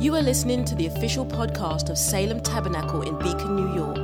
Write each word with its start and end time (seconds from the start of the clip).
You 0.00 0.14
are 0.16 0.22
listening 0.22 0.64
to 0.64 0.74
the 0.74 0.86
official 0.86 1.26
podcast 1.26 1.90
of 1.90 1.98
Salem 1.98 2.40
Tabernacle 2.40 3.02
in 3.02 3.18
Beacon, 3.18 3.54
New 3.54 3.74
York, 3.74 3.98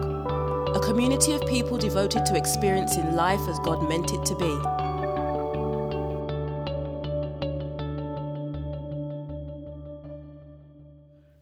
a 0.76 0.80
community 0.80 1.32
of 1.32 1.40
people 1.46 1.78
devoted 1.78 2.26
to 2.26 2.36
experiencing 2.36 3.14
life 3.14 3.40
as 3.48 3.58
God 3.60 3.88
meant 3.88 4.12
it 4.12 4.22
to 4.26 4.34
be. 4.36 4.58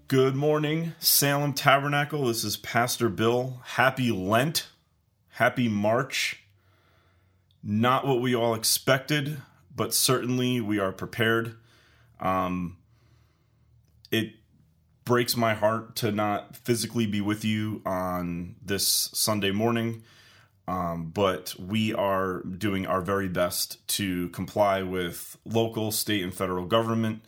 Good 0.06 0.36
morning, 0.36 0.92
Salem 1.00 1.52
Tabernacle. 1.52 2.26
This 2.26 2.44
is 2.44 2.56
Pastor 2.56 3.08
Bill. 3.08 3.60
Happy 3.64 4.12
Lent. 4.12 4.68
Happy 5.30 5.68
March. 5.68 6.44
Not 7.60 8.06
what 8.06 8.20
we 8.20 8.36
all 8.36 8.54
expected, 8.54 9.38
but 9.74 9.92
certainly 9.92 10.60
we 10.60 10.78
are 10.78 10.92
prepared. 10.92 11.56
Um, 12.20 12.76
it 14.12 14.34
breaks 15.04 15.36
my 15.36 15.54
heart 15.54 15.96
to 15.96 16.10
not 16.10 16.56
physically 16.56 17.06
be 17.06 17.20
with 17.20 17.44
you 17.44 17.82
on 17.84 18.56
this 18.64 18.86
Sunday 19.12 19.50
morning. 19.50 20.02
Um, 20.66 21.10
but 21.10 21.54
we 21.58 21.92
are 21.92 22.40
doing 22.40 22.86
our 22.86 23.02
very 23.02 23.28
best 23.28 23.86
to 23.88 24.30
comply 24.30 24.82
with 24.82 25.36
local, 25.44 25.92
state, 25.92 26.22
and 26.22 26.32
federal 26.32 26.64
government 26.64 27.22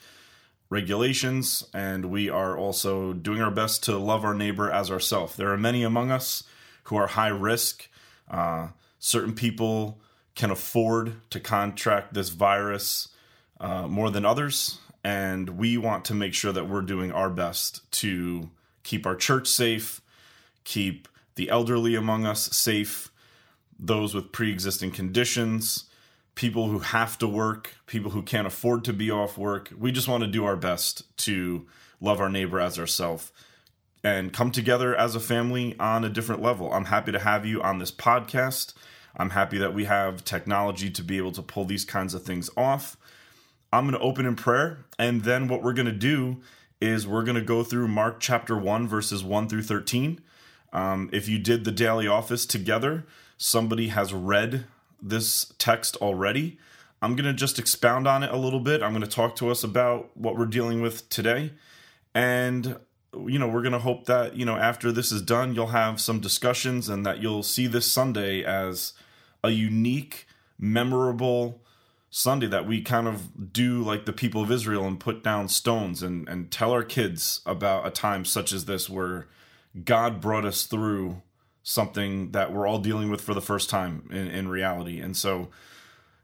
regulations, 0.71 1.63
and 1.75 2.07
we 2.07 2.31
are 2.31 2.57
also 2.57 3.13
doing 3.13 3.43
our 3.43 3.51
best 3.51 3.85
to 3.85 3.99
love 3.99 4.25
our 4.25 4.35
neighbor 4.35 4.71
as 4.71 4.91
ourselves. 4.91 5.37
There 5.37 5.53
are 5.53 5.59
many 5.59 5.83
among 5.83 6.11
us 6.11 6.45
who 6.85 6.97
are 6.97 7.09
high 7.09 7.29
risk. 7.29 7.89
Uh, 8.29 8.69
certain 8.99 9.35
people 9.35 10.01
can 10.35 10.51
afford 10.51 11.17
to 11.31 11.39
contract 11.39 12.15
this 12.15 12.31
virus 12.31 13.09
uh, 13.61 13.87
more 13.87 14.11
than 14.11 14.25
others 14.25 14.79
and 15.07 15.51
we 15.51 15.79
want 15.79 16.05
to 16.07 16.15
make 16.15 16.35
sure 16.35 16.51
that 16.51 16.69
we're 16.69 16.83
doing 16.83 17.13
our 17.13 17.31
best 17.31 17.89
to 17.93 18.51
keep 18.83 19.07
our 19.07 19.15
church 19.15 19.47
safe, 19.47 20.01
keep 20.65 21.07
the 21.37 21.49
elderly 21.49 21.95
among 21.95 22.27
us 22.27 22.47
safe, 22.57 23.13
those 23.79 24.17
with 24.17 24.33
pre 24.33 24.51
existing 24.51 24.91
conditions, 24.91 25.85
people 26.35 26.67
who 26.67 26.81
have 26.81 27.17
to 27.19 27.29
work, 27.29 27.77
people 27.87 28.11
who 28.11 28.21
can't 28.21 28.49
afford 28.49 28.83
to 28.83 28.93
be 28.93 29.09
off 29.09 29.39
work. 29.39 29.73
We 29.79 29.93
just 29.93 30.09
want 30.09 30.25
to 30.25 30.29
do 30.29 30.45
our 30.45 30.57
best 30.57 31.17
to 31.19 31.69
love 32.01 32.21
our 32.21 32.29
neighbor 32.29 32.59
as 32.59 32.77
ourselves 32.77 33.31
and 34.03 34.33
come 34.33 34.51
together 34.51 34.93
as 34.97 35.15
a 35.15 35.21
family 35.21 35.77
on 35.79 36.05
a 36.05 36.09
different 36.09 36.43
level. 36.43 36.73
I'm 36.73 36.87
happy 36.87 37.13
to 37.13 37.21
have 37.21 37.47
you 37.47 37.63
on 37.63 37.79
this 37.79 37.93
podcast. 37.93 38.75
I'm 39.17 39.31
happy 39.31 39.59
that 39.59 39.73
we 39.73 39.85
have 39.85 40.25
technology 40.25 40.91
to 40.91 41.03
be 41.05 41.17
able 41.17 41.33
to 41.33 41.43
pull 41.43 41.65
these 41.65 41.85
kinds 41.85 42.13
of 42.13 42.25
things 42.25 42.51
off. 42.57 42.97
I'm 43.77 43.85
going 43.85 43.93
to 43.93 44.01
open 44.01 44.25
in 44.25 44.37
prayer, 44.37 44.87
and 44.99 45.23
then 45.23 45.49
what 45.49 45.63
we're 45.63 45.75
going 45.75 45.85
to 45.85 45.93
do 45.93 46.39
is 46.81 47.07
we're 47.07 47.25
going 47.25 47.37
to 47.37 47.43
go 47.43 47.63
through 47.63 47.89
Mark 47.89 48.21
chapter 48.21 48.57
1, 48.57 48.89
verses 48.89 49.23
1 49.23 49.51
through 49.51 49.65
13. 49.65 50.19
Um, 50.73 51.11
if 51.13 51.29
you 51.29 51.39
did 51.39 51.65
the 51.65 51.73
daily 51.73 52.09
office 52.09 52.47
together, 52.47 53.05
somebody 53.37 53.89
has 53.89 54.15
read 54.15 54.65
this 55.03 55.53
text 55.59 55.95
already. 55.97 56.59
I'm 57.03 57.17
going 57.17 57.27
to 57.27 57.35
just 57.35 57.59
expound 57.59 58.09
on 58.09 58.23
it 58.23 58.33
a 58.33 58.39
little 58.39 58.61
bit. 58.61 58.83
I'm 58.83 58.93
going 58.93 59.03
to 59.03 59.07
talk 59.07 59.37
to 59.37 59.51
us 59.51 59.63
about 59.63 60.17
what 60.17 60.39
we're 60.39 60.47
dealing 60.47 60.81
with 60.81 61.07
today. 61.11 61.53
And, 62.15 62.79
you 63.27 63.39
know, 63.39 63.47
we're 63.47 63.61
going 63.61 63.73
to 63.73 63.79
hope 63.79 64.07
that, 64.07 64.37
you 64.37 64.47
know, 64.47 64.57
after 64.57 64.91
this 64.91 65.13
is 65.13 65.21
done, 65.21 65.55
you'll 65.55 65.67
have 65.67 66.01
some 66.01 66.21
discussions 66.21 66.89
and 66.89 67.05
that 67.05 67.21
you'll 67.21 67.43
see 67.43 67.67
this 67.67 67.93
Sunday 67.93 68.43
as 68.43 68.95
a 69.45 69.51
unique, 69.51 70.27
memorable, 70.59 71.61
Sunday 72.11 72.47
that 72.47 72.67
we 72.67 72.81
kind 72.81 73.09
of 73.09 73.53
do 73.53 73.83
like 73.83 74.07
the 74.07 74.13
people 74.13 74.43
of 74.43 74.51
Israel 74.51 74.87
and 74.87 74.99
put 74.99 75.23
down 75.23 75.49
stones 75.49 76.03
and, 76.03 76.29
and 76.29 76.51
tell 76.51 76.73
our 76.73 76.83
kids 76.83 77.41
about 77.45 77.87
a 77.87 77.91
time 77.91 78.25
such 78.25 78.53
as 78.53 78.65
this 78.65 78.89
where 78.89 79.27
God 79.85 80.21
brought 80.21 80.45
us 80.45 80.65
through 80.65 81.23
something 81.63 82.31
that 82.31 82.53
we're 82.53 82.67
all 82.67 82.79
dealing 82.79 83.11
with 83.11 83.21
for 83.21 83.35
the 83.35 83.41
first 83.41 83.69
time 83.69 84.09
in, 84.11 84.29
in 84.29 84.49
reality. 84.49 85.01
And 85.01 85.17
so, 85.17 85.49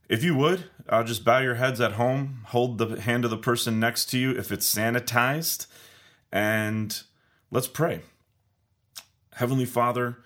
if 0.08 0.22
you 0.22 0.34
would, 0.36 0.64
uh, 0.88 1.02
just 1.04 1.24
bow 1.24 1.38
your 1.38 1.54
heads 1.54 1.80
at 1.80 1.92
home, 1.92 2.42
hold 2.48 2.78
the 2.78 3.00
hand 3.00 3.24
of 3.24 3.30
the 3.30 3.36
person 3.36 3.80
next 3.80 4.06
to 4.10 4.18
you 4.18 4.30
if 4.30 4.52
it's 4.52 4.72
sanitized, 4.72 5.66
and 6.30 7.02
let's 7.50 7.66
pray. 7.66 8.02
Heavenly 9.34 9.64
Father, 9.64 10.18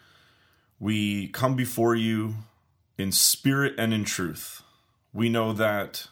we 0.80 1.28
come 1.28 1.54
before 1.54 1.94
you 1.94 2.34
in 2.98 3.12
spirit 3.12 3.74
and 3.78 3.94
in 3.94 4.04
truth. 4.04 4.62
We 5.16 5.30
know 5.30 5.54
that 5.54 6.08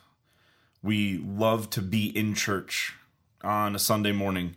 we 0.83 1.19
love 1.19 1.69
to 1.71 1.83
be 1.83 2.07
in 2.17 2.33
church 2.33 2.95
on 3.43 3.75
a 3.75 3.79
Sunday 3.79 4.13
morning, 4.13 4.57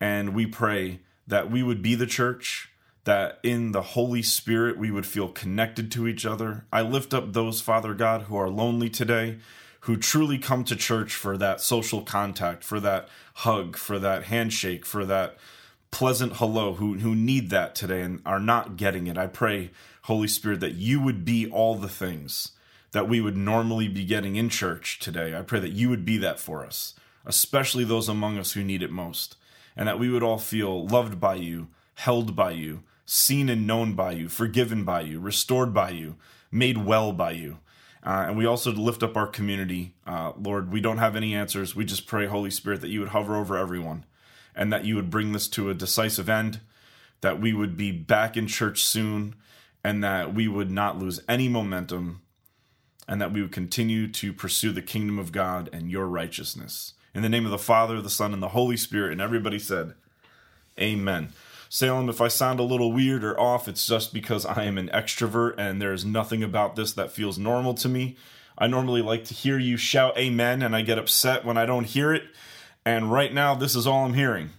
and 0.00 0.32
we 0.32 0.46
pray 0.46 1.00
that 1.26 1.50
we 1.50 1.64
would 1.64 1.82
be 1.82 1.96
the 1.96 2.06
church, 2.06 2.70
that 3.02 3.40
in 3.42 3.72
the 3.72 3.82
Holy 3.82 4.22
Spirit 4.22 4.78
we 4.78 4.92
would 4.92 5.06
feel 5.06 5.26
connected 5.26 5.90
to 5.90 6.06
each 6.06 6.24
other. 6.24 6.66
I 6.72 6.82
lift 6.82 7.12
up 7.12 7.32
those, 7.32 7.60
Father 7.60 7.92
God, 7.92 8.22
who 8.22 8.36
are 8.36 8.48
lonely 8.48 8.90
today, 8.90 9.38
who 9.80 9.96
truly 9.96 10.38
come 10.38 10.62
to 10.66 10.76
church 10.76 11.12
for 11.12 11.36
that 11.38 11.60
social 11.60 12.02
contact, 12.02 12.62
for 12.62 12.78
that 12.78 13.08
hug, 13.38 13.76
for 13.76 13.98
that 13.98 14.26
handshake, 14.26 14.86
for 14.86 15.04
that 15.06 15.36
pleasant 15.90 16.34
hello, 16.34 16.74
who, 16.74 16.98
who 16.98 17.16
need 17.16 17.50
that 17.50 17.74
today 17.74 18.02
and 18.02 18.22
are 18.24 18.38
not 18.38 18.76
getting 18.76 19.08
it. 19.08 19.18
I 19.18 19.26
pray, 19.26 19.72
Holy 20.02 20.28
Spirit, 20.28 20.60
that 20.60 20.74
you 20.74 21.02
would 21.02 21.24
be 21.24 21.50
all 21.50 21.74
the 21.74 21.88
things 21.88 22.52
that 22.92 23.08
we 23.08 23.20
would 23.20 23.36
normally 23.36 23.88
be 23.88 24.04
getting 24.04 24.36
in 24.36 24.48
church 24.48 24.98
today. 24.98 25.36
I 25.36 25.42
pray 25.42 25.60
that 25.60 25.72
you 25.72 25.88
would 25.88 26.04
be 26.04 26.18
that 26.18 26.40
for 26.40 26.64
us, 26.64 26.94
especially 27.24 27.84
those 27.84 28.08
among 28.08 28.38
us 28.38 28.52
who 28.52 28.64
need 28.64 28.82
it 28.82 28.90
most, 28.90 29.36
and 29.76 29.86
that 29.88 29.98
we 29.98 30.10
would 30.10 30.22
all 30.22 30.38
feel 30.38 30.86
loved 30.86 31.20
by 31.20 31.36
you, 31.36 31.68
held 31.94 32.34
by 32.34 32.50
you, 32.50 32.82
seen 33.06 33.48
and 33.48 33.66
known 33.66 33.94
by 33.94 34.12
you, 34.12 34.28
forgiven 34.28 34.84
by 34.84 35.00
you, 35.02 35.20
restored 35.20 35.72
by 35.72 35.90
you, 35.90 36.16
made 36.50 36.78
well 36.78 37.12
by 37.12 37.30
you. 37.30 37.58
Uh, 38.02 38.24
and 38.28 38.36
we 38.36 38.46
also 38.46 38.72
lift 38.72 39.02
up 39.02 39.16
our 39.16 39.26
community. 39.26 39.94
Uh, 40.06 40.32
Lord, 40.40 40.72
we 40.72 40.80
don't 40.80 40.98
have 40.98 41.16
any 41.16 41.34
answers. 41.34 41.76
We 41.76 41.84
just 41.84 42.06
pray, 42.06 42.26
Holy 42.26 42.50
Spirit, 42.50 42.80
that 42.80 42.88
you 42.88 43.00
would 43.00 43.10
hover 43.10 43.36
over 43.36 43.56
everyone 43.56 44.04
and 44.54 44.72
that 44.72 44.84
you 44.84 44.96
would 44.96 45.10
bring 45.10 45.32
this 45.32 45.48
to 45.48 45.70
a 45.70 45.74
decisive 45.74 46.28
end, 46.28 46.60
that 47.20 47.40
we 47.40 47.52
would 47.52 47.76
be 47.76 47.92
back 47.92 48.36
in 48.36 48.46
church 48.46 48.82
soon, 48.82 49.34
and 49.84 50.02
that 50.02 50.34
we 50.34 50.48
would 50.48 50.70
not 50.70 50.98
lose 50.98 51.20
any 51.28 51.48
momentum 51.48 52.22
and 53.10 53.20
that 53.20 53.32
we 53.32 53.42
would 53.42 53.50
continue 53.50 54.06
to 54.06 54.32
pursue 54.32 54.70
the 54.70 54.80
kingdom 54.80 55.18
of 55.18 55.32
God 55.32 55.68
and 55.72 55.90
your 55.90 56.06
righteousness. 56.06 56.94
In 57.12 57.22
the 57.22 57.28
name 57.28 57.44
of 57.44 57.50
the 57.50 57.58
Father, 57.58 58.00
the 58.00 58.08
Son, 58.08 58.32
and 58.32 58.40
the 58.40 58.50
Holy 58.50 58.76
Spirit, 58.76 59.10
and 59.10 59.20
everybody 59.20 59.58
said, 59.58 59.94
Amen. 60.80 61.30
Salem, 61.68 62.08
if 62.08 62.20
I 62.20 62.28
sound 62.28 62.60
a 62.60 62.64
little 62.64 62.92
weird 62.92 63.24
or 63.24 63.38
off, 63.38 63.66
it's 63.66 63.84
just 63.84 64.14
because 64.14 64.46
I 64.46 64.62
am 64.62 64.78
an 64.78 64.88
extrovert 64.94 65.54
and 65.58 65.82
there's 65.82 66.04
nothing 66.04 66.44
about 66.44 66.76
this 66.76 66.92
that 66.92 67.10
feels 67.10 67.36
normal 67.36 67.74
to 67.74 67.88
me. 67.88 68.16
I 68.56 68.68
normally 68.68 69.02
like 69.02 69.24
to 69.24 69.34
hear 69.34 69.58
you 69.58 69.76
shout 69.76 70.16
amen, 70.16 70.62
and 70.62 70.76
I 70.76 70.82
get 70.82 70.98
upset 70.98 71.44
when 71.44 71.58
I 71.58 71.66
don't 71.66 71.84
hear 71.84 72.14
it. 72.14 72.22
And 72.86 73.10
right 73.10 73.34
now, 73.34 73.56
this 73.56 73.74
is 73.74 73.88
all 73.88 74.04
I'm 74.04 74.14
hearing. 74.14 74.50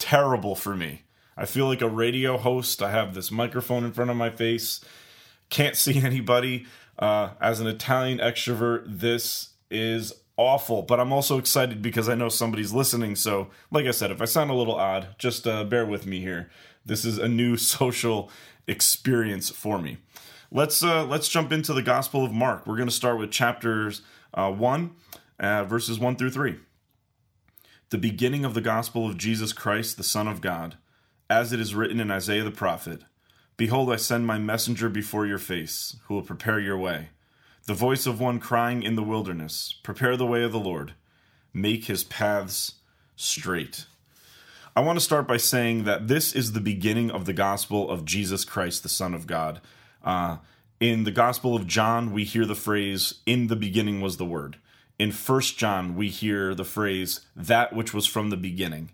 Terrible 0.00 0.56
for 0.56 0.74
me. 0.74 1.02
I 1.36 1.46
feel 1.46 1.66
like 1.66 1.82
a 1.82 1.88
radio 1.88 2.36
host. 2.36 2.82
I 2.82 2.90
have 2.90 3.14
this 3.14 3.30
microphone 3.30 3.84
in 3.84 3.92
front 3.92 4.10
of 4.10 4.16
my 4.16 4.30
face, 4.30 4.80
can't 5.48 5.76
see 5.76 5.98
anybody. 6.04 6.66
Uh, 6.98 7.30
as 7.40 7.60
an 7.60 7.66
Italian 7.66 8.18
extrovert, 8.18 8.82
this 8.86 9.50
is 9.70 10.12
awful, 10.36 10.82
but 10.82 11.00
I'm 11.00 11.12
also 11.12 11.38
excited 11.38 11.82
because 11.82 12.08
I 12.08 12.14
know 12.14 12.28
somebody's 12.28 12.72
listening. 12.72 13.16
So, 13.16 13.48
like 13.70 13.86
I 13.86 13.90
said, 13.90 14.10
if 14.10 14.20
I 14.20 14.26
sound 14.26 14.50
a 14.50 14.54
little 14.54 14.74
odd, 14.74 15.08
just 15.18 15.46
uh, 15.46 15.64
bear 15.64 15.86
with 15.86 16.06
me 16.06 16.20
here. 16.20 16.50
This 16.84 17.04
is 17.04 17.18
a 17.18 17.28
new 17.28 17.56
social 17.58 18.30
experience 18.66 19.50
for 19.50 19.78
me. 19.78 19.98
Let's 20.50 20.82
uh, 20.82 21.04
let's 21.04 21.28
jump 21.28 21.52
into 21.52 21.72
the 21.72 21.82
Gospel 21.82 22.24
of 22.24 22.32
Mark. 22.32 22.66
We're 22.66 22.76
going 22.76 22.88
to 22.88 22.94
start 22.94 23.18
with 23.18 23.30
chapters 23.30 24.02
uh, 24.34 24.50
one, 24.50 24.96
uh, 25.38 25.64
verses 25.64 25.98
one 25.98 26.16
through 26.16 26.30
three. 26.30 26.56
The 27.90 27.98
beginning 27.98 28.44
of 28.44 28.54
the 28.54 28.60
Gospel 28.60 29.06
of 29.08 29.16
Jesus 29.16 29.52
Christ, 29.52 29.96
the 29.96 30.02
Son 30.02 30.26
of 30.26 30.40
God 30.40 30.76
as 31.30 31.52
it 31.52 31.60
is 31.60 31.74
written 31.74 32.00
in 32.00 32.10
Isaiah 32.10 32.44
the 32.44 32.50
prophet 32.50 33.02
Behold, 33.56 33.92
I 33.92 33.96
send 33.96 34.26
my 34.26 34.38
messenger 34.38 34.88
before 34.88 35.26
your 35.26 35.38
face, 35.38 35.96
who 36.04 36.14
will 36.14 36.22
prepare 36.22 36.58
your 36.58 36.78
way. 36.78 37.10
The 37.66 37.74
voice 37.74 38.06
of 38.06 38.18
one 38.18 38.40
crying 38.40 38.82
in 38.82 38.96
the 38.96 39.02
wilderness, 39.02 39.74
Prepare 39.82 40.16
the 40.16 40.26
way 40.26 40.42
of 40.42 40.50
the 40.50 40.58
Lord, 40.58 40.94
make 41.52 41.84
his 41.84 42.02
paths 42.02 42.76
straight. 43.16 43.84
I 44.74 44.80
want 44.80 44.98
to 44.98 45.04
start 45.04 45.28
by 45.28 45.36
saying 45.36 45.84
that 45.84 46.08
this 46.08 46.32
is 46.34 46.52
the 46.52 46.60
beginning 46.60 47.10
of 47.10 47.26
the 47.26 47.34
gospel 47.34 47.90
of 47.90 48.06
Jesus 48.06 48.46
Christ, 48.46 48.82
the 48.82 48.88
Son 48.88 49.12
of 49.12 49.26
God. 49.26 49.60
Uh, 50.02 50.38
in 50.78 51.04
the 51.04 51.10
Gospel 51.10 51.54
of 51.54 51.66
John, 51.66 52.12
we 52.12 52.24
hear 52.24 52.46
the 52.46 52.54
phrase, 52.54 53.20
In 53.26 53.48
the 53.48 53.56
beginning 53.56 54.00
was 54.00 54.16
the 54.16 54.24
Word. 54.24 54.56
In 54.98 55.12
First 55.12 55.58
John, 55.58 55.94
we 55.94 56.08
hear 56.08 56.54
the 56.54 56.64
phrase, 56.64 57.20
That 57.36 57.74
which 57.74 57.92
was 57.92 58.06
from 58.06 58.30
the 58.30 58.38
beginning. 58.38 58.90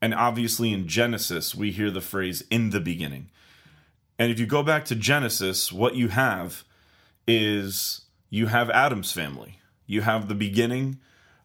And 0.00 0.14
obviously 0.14 0.72
in 0.72 0.86
Genesis, 0.86 1.54
we 1.54 1.70
hear 1.70 1.90
the 1.90 2.00
phrase 2.00 2.42
in 2.50 2.70
the 2.70 2.80
beginning. 2.80 3.30
And 4.18 4.30
if 4.30 4.38
you 4.38 4.46
go 4.46 4.62
back 4.62 4.84
to 4.86 4.94
Genesis, 4.94 5.72
what 5.72 5.94
you 5.94 6.08
have 6.08 6.64
is 7.26 8.02
you 8.30 8.46
have 8.46 8.70
Adam's 8.70 9.12
family. 9.12 9.60
You 9.86 10.02
have 10.02 10.28
the 10.28 10.34
beginning 10.34 10.98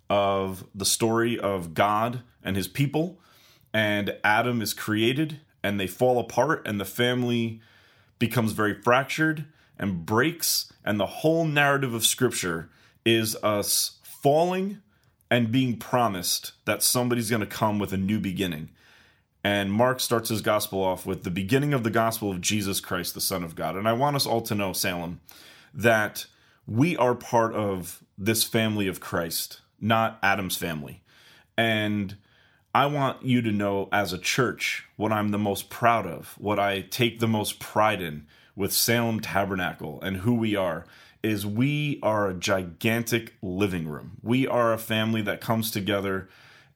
of 0.09 0.65
the 0.73 0.85
story 0.85 1.39
of 1.39 1.73
God 1.73 2.21
and 2.44 2.55
his 2.55 2.67
people. 2.67 3.19
And 3.73 4.15
Adam 4.23 4.61
is 4.61 4.73
created 4.73 5.39
and 5.63 5.79
they 5.79 5.88
fall 5.88 6.19
apart, 6.19 6.67
and 6.67 6.79
the 6.79 6.85
family 6.85 7.61
becomes 8.19 8.51
very 8.51 8.73
fractured 8.73 9.45
and 9.79 10.05
breaks. 10.05 10.71
And 10.83 11.00
the 11.00 11.05
whole 11.05 11.45
narrative 11.45 11.94
of 11.94 12.05
Scripture 12.05 12.69
is 13.05 13.35
us 13.41 14.00
falling 14.03 14.81
and 15.33 15.51
being 15.51 15.75
promised 15.77 16.51
that 16.65 16.83
somebody's 16.83 17.31
going 17.31 17.39
to 17.39 17.47
come 17.47 17.80
with 17.80 17.91
a 17.91 17.97
new 17.97 18.19
beginning. 18.19 18.69
And 19.44 19.74
Mark 19.74 20.00
starts 20.00 20.30
his 20.30 20.44
gospel 20.44 20.83
off 20.83 21.07
with 21.07 21.24
the 21.24 21.31
beginning 21.31 21.74
of 21.74 21.83
the 21.83 21.89
gospel 21.89 22.30
of 22.30 22.39
Jesus 22.39 22.80
Christ, 22.80 23.15
the 23.15 23.19
Son 23.19 23.44
of 23.44 23.56
God. 23.56 23.75
And 23.75 23.89
I 23.89 23.94
want 23.94 24.15
us 24.15 24.27
all 24.27 24.44
to 24.44 24.53
know, 24.53 24.74
Salem, 24.74 25.21
that 25.74 26.27
we 26.68 26.95
are 26.97 27.15
part 27.15 27.56
of 27.56 28.03
this 28.15 28.44
family 28.44 28.88
of 28.88 29.00
Christ, 29.00 29.62
not 29.81 30.19
Adam's 30.21 30.56
family. 30.56 31.01
And 31.57 32.15
I 32.75 32.86
want 32.86 33.25
you 33.25 33.41
to 33.41 33.51
know 33.51 33.89
as 33.91 34.13
a 34.13 34.19
church 34.19 34.86
what 34.97 35.12
I'm 35.12 35.29
the 35.29 35.39
most 35.39 35.68
proud 35.68 36.06
of, 36.06 36.36
what 36.38 36.59
I 36.59 36.81
take 36.81 37.19
the 37.19 37.27
most 37.27 37.57
pride 37.57 38.03
in 38.03 38.27
with 38.56 38.71
Salem 38.71 39.19
Tabernacle 39.19 40.00
and 40.03 40.18
who 40.18 40.36
we 40.36 40.56
are 40.56 40.86
is 41.23 41.45
we 41.45 41.99
are 42.03 42.27
a 42.27 42.33
gigantic 42.33 43.33
living 43.41 43.87
room. 43.87 44.17
We 44.21 44.45
are 44.45 44.73
a 44.73 44.77
family 44.77 45.21
that 45.23 45.41
comes 45.41 45.71
together 45.71 46.27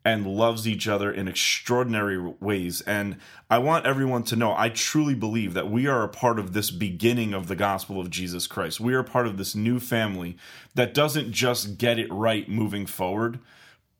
and 0.06 0.26
loves 0.26 0.66
each 0.66 0.88
other 0.88 1.12
in 1.12 1.28
extraordinary 1.28 2.18
ways. 2.40 2.80
And 2.82 3.18
I 3.50 3.58
want 3.58 3.86
everyone 3.86 4.24
to 4.24 4.38
know 4.38 4.56
I 4.56 4.70
truly 4.70 5.14
believe 5.14 5.54
that 5.54 5.70
we 5.70 5.86
are 5.86 6.02
a 6.02 6.08
part 6.08 6.40
of 6.40 6.54
this 6.54 6.72
beginning 6.72 7.34
of 7.34 7.50
the 7.50 7.58
gospel 7.58 8.00
of 8.00 8.10
Jesus 8.10 8.48
Christ. 8.48 8.80
We 8.80 8.94
are 8.94 9.04
part 9.04 9.28
of 9.28 9.38
this 9.38 9.54
new 9.54 9.82
family 9.82 10.38
that 10.76 10.94
doesn't 10.94 11.34
just 11.34 11.78
get 11.78 12.00
it 12.00 12.10
right 12.10 12.48
moving 12.48 12.86
forward, 12.86 13.40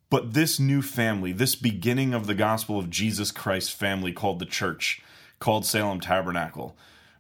but 0.10 0.34
this 0.34 0.62
new 0.62 0.82
family, 0.82 1.34
this 1.34 1.56
beginning 1.56 2.14
of 2.14 2.26
the 2.26 2.36
gospel 2.36 2.80
of 2.80 2.90
Jesus 2.90 3.32
Christ 3.32 3.74
family 3.74 4.14
called 4.14 4.40
the 4.40 4.46
church, 4.46 5.02
called 5.40 5.66
Salem 5.66 6.00
Tabernacle. 6.00 6.78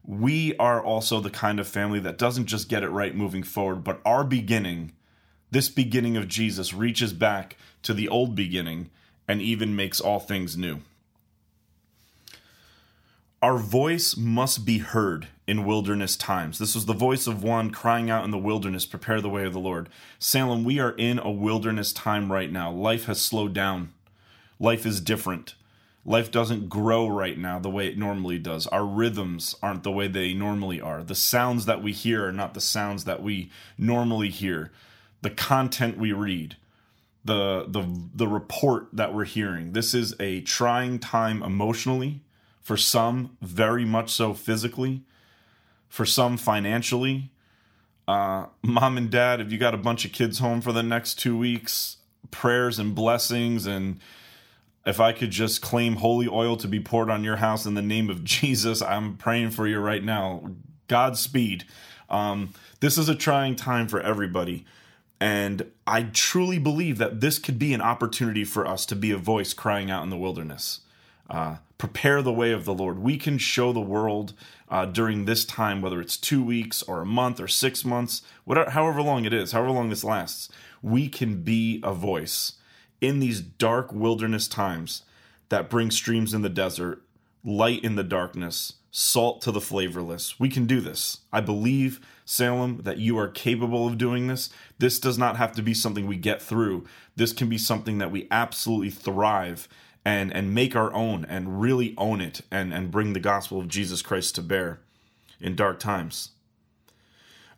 We 0.07 0.55
are 0.55 0.81
also 0.81 1.19
the 1.19 1.29
kind 1.29 1.59
of 1.59 1.67
family 1.67 1.99
that 1.99 2.17
doesn't 2.17 2.45
just 2.45 2.69
get 2.69 2.81
it 2.81 2.89
right 2.89 3.13
moving 3.13 3.43
forward, 3.43 3.83
but 3.83 3.99
our 4.05 4.23
beginning, 4.23 4.93
this 5.51 5.67
beginning 5.67 6.15
of 6.15 6.29
Jesus, 6.29 6.73
reaches 6.73 7.11
back 7.11 7.57
to 7.83 7.93
the 7.93 8.07
old 8.07 8.33
beginning 8.33 8.89
and 9.27 9.41
even 9.41 9.75
makes 9.75 9.99
all 9.99 10.19
things 10.19 10.55
new. 10.55 10.79
Our 13.41 13.57
voice 13.57 14.15
must 14.15 14.65
be 14.65 14.77
heard 14.77 15.27
in 15.45 15.65
wilderness 15.65 16.15
times. 16.15 16.57
This 16.57 16.73
was 16.73 16.85
the 16.85 16.93
voice 16.93 17.27
of 17.27 17.43
one 17.43 17.69
crying 17.69 18.09
out 18.09 18.23
in 18.23 18.31
the 18.31 18.37
wilderness, 18.37 18.85
Prepare 18.85 19.19
the 19.19 19.29
way 19.29 19.43
of 19.45 19.53
the 19.53 19.59
Lord. 19.59 19.89
Salem, 20.19 20.63
we 20.63 20.79
are 20.79 20.91
in 20.91 21.19
a 21.19 21.29
wilderness 21.29 21.91
time 21.91 22.31
right 22.31 22.51
now. 22.51 22.71
Life 22.71 23.05
has 23.05 23.21
slowed 23.21 23.53
down, 23.53 23.93
life 24.57 24.85
is 24.85 25.01
different. 25.01 25.53
Life 26.07 26.31
doesn't 26.31 26.69
grow 26.69 27.05
right 27.05 27.37
now 27.37 27.59
the 27.59 27.69
way 27.69 27.85
it 27.85 27.97
normally 27.97 28.39
does. 28.39 28.65
Our 28.67 28.85
rhythms 28.85 29.55
aren't 29.61 29.83
the 29.83 29.91
way 29.91 30.07
they 30.07 30.33
normally 30.33 30.79
are. 30.79 31.03
The 31.03 31.13
sounds 31.13 31.65
that 31.65 31.83
we 31.83 31.91
hear 31.91 32.25
are 32.25 32.31
not 32.31 32.53
the 32.53 32.61
sounds 32.61 33.03
that 33.03 33.21
we 33.21 33.51
normally 33.77 34.29
hear. 34.29 34.71
The 35.21 35.29
content 35.29 35.97
we 35.97 36.13
read, 36.13 36.55
the 37.25 37.65
the 37.67 37.85
the 38.15 38.27
report 38.27 38.87
that 38.93 39.13
we're 39.13 39.25
hearing. 39.25 39.73
This 39.73 39.93
is 39.93 40.15
a 40.17 40.39
trying 40.39 40.99
time 40.99 41.43
emotionally, 41.43 42.21
for 42.61 42.77
some 42.77 43.35
very 43.41 43.83
much 43.83 44.09
so 44.09 44.33
physically, 44.33 45.01
for 45.89 46.05
some 46.05 46.37
financially. 46.37 47.31
Uh, 48.07 48.45
mom 48.61 48.95
and 48.95 49.09
dad, 49.09 49.41
if 49.41 49.51
you 49.51 49.57
got 49.57 49.73
a 49.73 49.77
bunch 49.77 50.05
of 50.05 50.13
kids 50.13 50.39
home 50.39 50.61
for 50.61 50.71
the 50.71 50.83
next 50.83 51.19
two 51.19 51.37
weeks, 51.37 51.97
prayers 52.31 52.79
and 52.79 52.95
blessings 52.95 53.65
and 53.65 53.99
if 54.87 55.01
I 55.01 55.11
could 55.11 55.31
just 55.31 55.61
claim 55.61 55.97
holy 55.97 56.29
oil 56.29 56.55
to 56.55 56.67
be 56.67 56.79
poured 56.79 57.09
on 57.09 57.21
your 57.21 57.35
house 57.35 57.65
in 57.65 57.73
the 57.73 57.81
name 57.81 58.09
of 58.09 58.23
Jesus, 58.23 58.81
I'm 58.81 59.17
praying 59.17 59.51
for 59.51 59.67
you 59.67 59.79
right 59.79 60.01
now. 60.01 60.51
Godspeed. 60.87 61.65
Um, 62.09 62.53
this 62.79 62.97
is 62.97 63.09
a 63.09 63.15
trying 63.15 63.57
time 63.57 63.89
for 63.89 63.99
everybody. 63.99 64.65
And 65.19 65.69
I 65.85 66.03
truly 66.03 66.57
believe 66.57 66.99
that 66.99 67.19
this 67.19 67.37
could 67.37 67.59
be 67.59 67.73
an 67.73 67.81
opportunity 67.81 68.45
for 68.45 68.65
us 68.65 68.85
to 68.85 68.95
be 68.95 69.11
a 69.11 69.17
voice 69.17 69.53
crying 69.53 69.91
out 69.91 70.03
in 70.03 70.09
the 70.09 70.15
wilderness. 70.15 70.79
Uh, 71.29 71.57
prepare 71.77 72.21
the 72.21 72.31
way 72.31 72.53
of 72.53 72.63
the 72.63 72.73
Lord. 72.73 72.97
We 72.97 73.17
can 73.17 73.37
show 73.37 73.73
the 73.73 73.81
world 73.81 74.31
uh, 74.69 74.85
during 74.85 75.25
this 75.25 75.43
time, 75.43 75.81
whether 75.81 75.99
it's 75.99 76.15
two 76.15 76.41
weeks 76.41 76.81
or 76.81 77.01
a 77.01 77.05
month 77.05 77.41
or 77.41 77.49
six 77.49 77.83
months, 77.83 78.21
whatever, 78.45 78.69
however 78.69 79.01
long 79.01 79.25
it 79.25 79.33
is, 79.33 79.51
however 79.51 79.71
long 79.71 79.89
this 79.89 80.05
lasts, 80.05 80.47
we 80.81 81.09
can 81.09 81.41
be 81.43 81.81
a 81.83 81.93
voice 81.93 82.53
in 83.01 83.19
these 83.19 83.41
dark 83.41 83.93
wilderness 83.93 84.47
times 84.47 85.03
that 85.49 85.69
bring 85.69 85.91
streams 85.91 86.33
in 86.33 86.41
the 86.41 86.49
desert, 86.49 87.01
light 87.43 87.83
in 87.83 87.95
the 87.95 88.03
darkness, 88.03 88.73
salt 88.91 89.41
to 89.41 89.51
the 89.51 89.61
flavorless. 89.61 90.39
We 90.39 90.49
can 90.49 90.65
do 90.65 90.81
this. 90.81 91.19
I 91.31 91.41
believe, 91.41 91.99
Salem, 92.25 92.81
that 92.83 92.97
you 92.97 93.17
are 93.17 93.27
capable 93.27 93.87
of 93.87 93.97
doing 93.97 94.27
this. 94.27 94.49
This 94.79 94.99
does 94.99 95.17
not 95.17 95.37
have 95.37 95.51
to 95.53 95.61
be 95.61 95.73
something 95.73 96.07
we 96.07 96.17
get 96.17 96.41
through. 96.41 96.85
This 97.15 97.31
can 97.31 97.47
be 97.47 97.57
something 97.57 97.99
that 97.99 98.11
we 98.11 98.27
absolutely 98.31 98.89
thrive 98.89 99.67
and 100.03 100.33
and 100.33 100.55
make 100.55 100.73
our 100.75 100.93
own 100.93 101.25
and 101.25 101.59
really 101.59 101.93
own 101.97 102.21
it 102.21 102.41
and 102.49 102.73
and 102.73 102.89
bring 102.89 103.13
the 103.13 103.19
gospel 103.19 103.59
of 103.59 103.67
Jesus 103.67 104.01
Christ 104.01 104.35
to 104.35 104.41
bear 104.41 104.79
in 105.39 105.55
dark 105.55 105.79
times. 105.79 106.31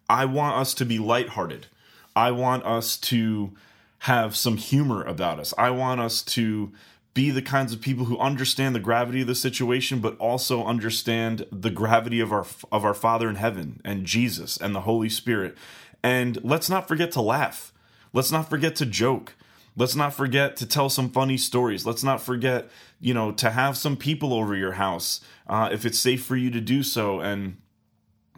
I 0.09 0.25
want 0.25 0.57
us 0.57 0.74
to 0.74 0.86
be 0.86 0.97
lighthearted. 0.97 1.68
I 2.15 2.31
want 2.31 2.65
us 2.65 2.97
to 2.97 3.53
have 4.00 4.36
some 4.36 4.57
humor 4.57 5.04
about 5.04 5.40
us. 5.40 5.54
I 5.57 5.72
want 5.72 6.01
us 6.01 6.22
to 6.24 6.72
be 7.13 7.31
the 7.31 7.42
kinds 7.42 7.74
of 7.74 7.81
people 7.81 8.06
who 8.06 8.18
understand 8.18 8.74
the 8.74 8.80
gravity 8.80 9.22
of 9.22 9.28
the 9.28 9.36
situation 9.36 10.00
but 10.00 10.18
also 10.18 10.63
understand 10.63 11.46
the 11.51 11.69
gravity 11.69 12.19
of 12.19 12.31
our 12.31 12.46
of 12.72 12.86
our 12.86 12.94
father 12.94 13.28
in 13.28 13.36
heaven 13.36 13.81
and 13.84 14.06
Jesus 14.06 14.57
and 14.57 14.74
the 14.74 14.81
Holy 14.81 15.10
Spirit. 15.10 15.57
And 16.01 16.38
let's 16.44 16.69
not 16.69 16.88
forget 16.88 17.12
to 17.13 17.22
laugh. 17.22 17.74
Let's 18.13 18.31
not 18.31 18.50
forget 18.50 18.75
to 18.78 18.86
joke. 18.86 19.36
Let's 19.75 19.96
not 19.96 20.13
forget 20.13 20.56
to 20.57 20.66
tell 20.66 20.90
some 20.90 21.10
funny 21.10 21.38
stories. 21.38 21.86
Let's 21.86 22.04
not 22.04 22.22
forget, 22.22 22.69
you 23.00 23.13
know, 23.13 23.31
to 23.34 23.51
have 23.51 23.78
some 23.78 23.98
people 23.98 24.34
over 24.34 24.56
your 24.56 24.74
house 24.74 25.22
uh, 25.48 25.69
if 25.72 25.86
it's 25.86 26.00
safe 26.00 26.24
for 26.24 26.36
you 26.36 26.50
to 26.51 26.62
do 26.62 26.84
so 26.84 27.19
and 27.19 27.57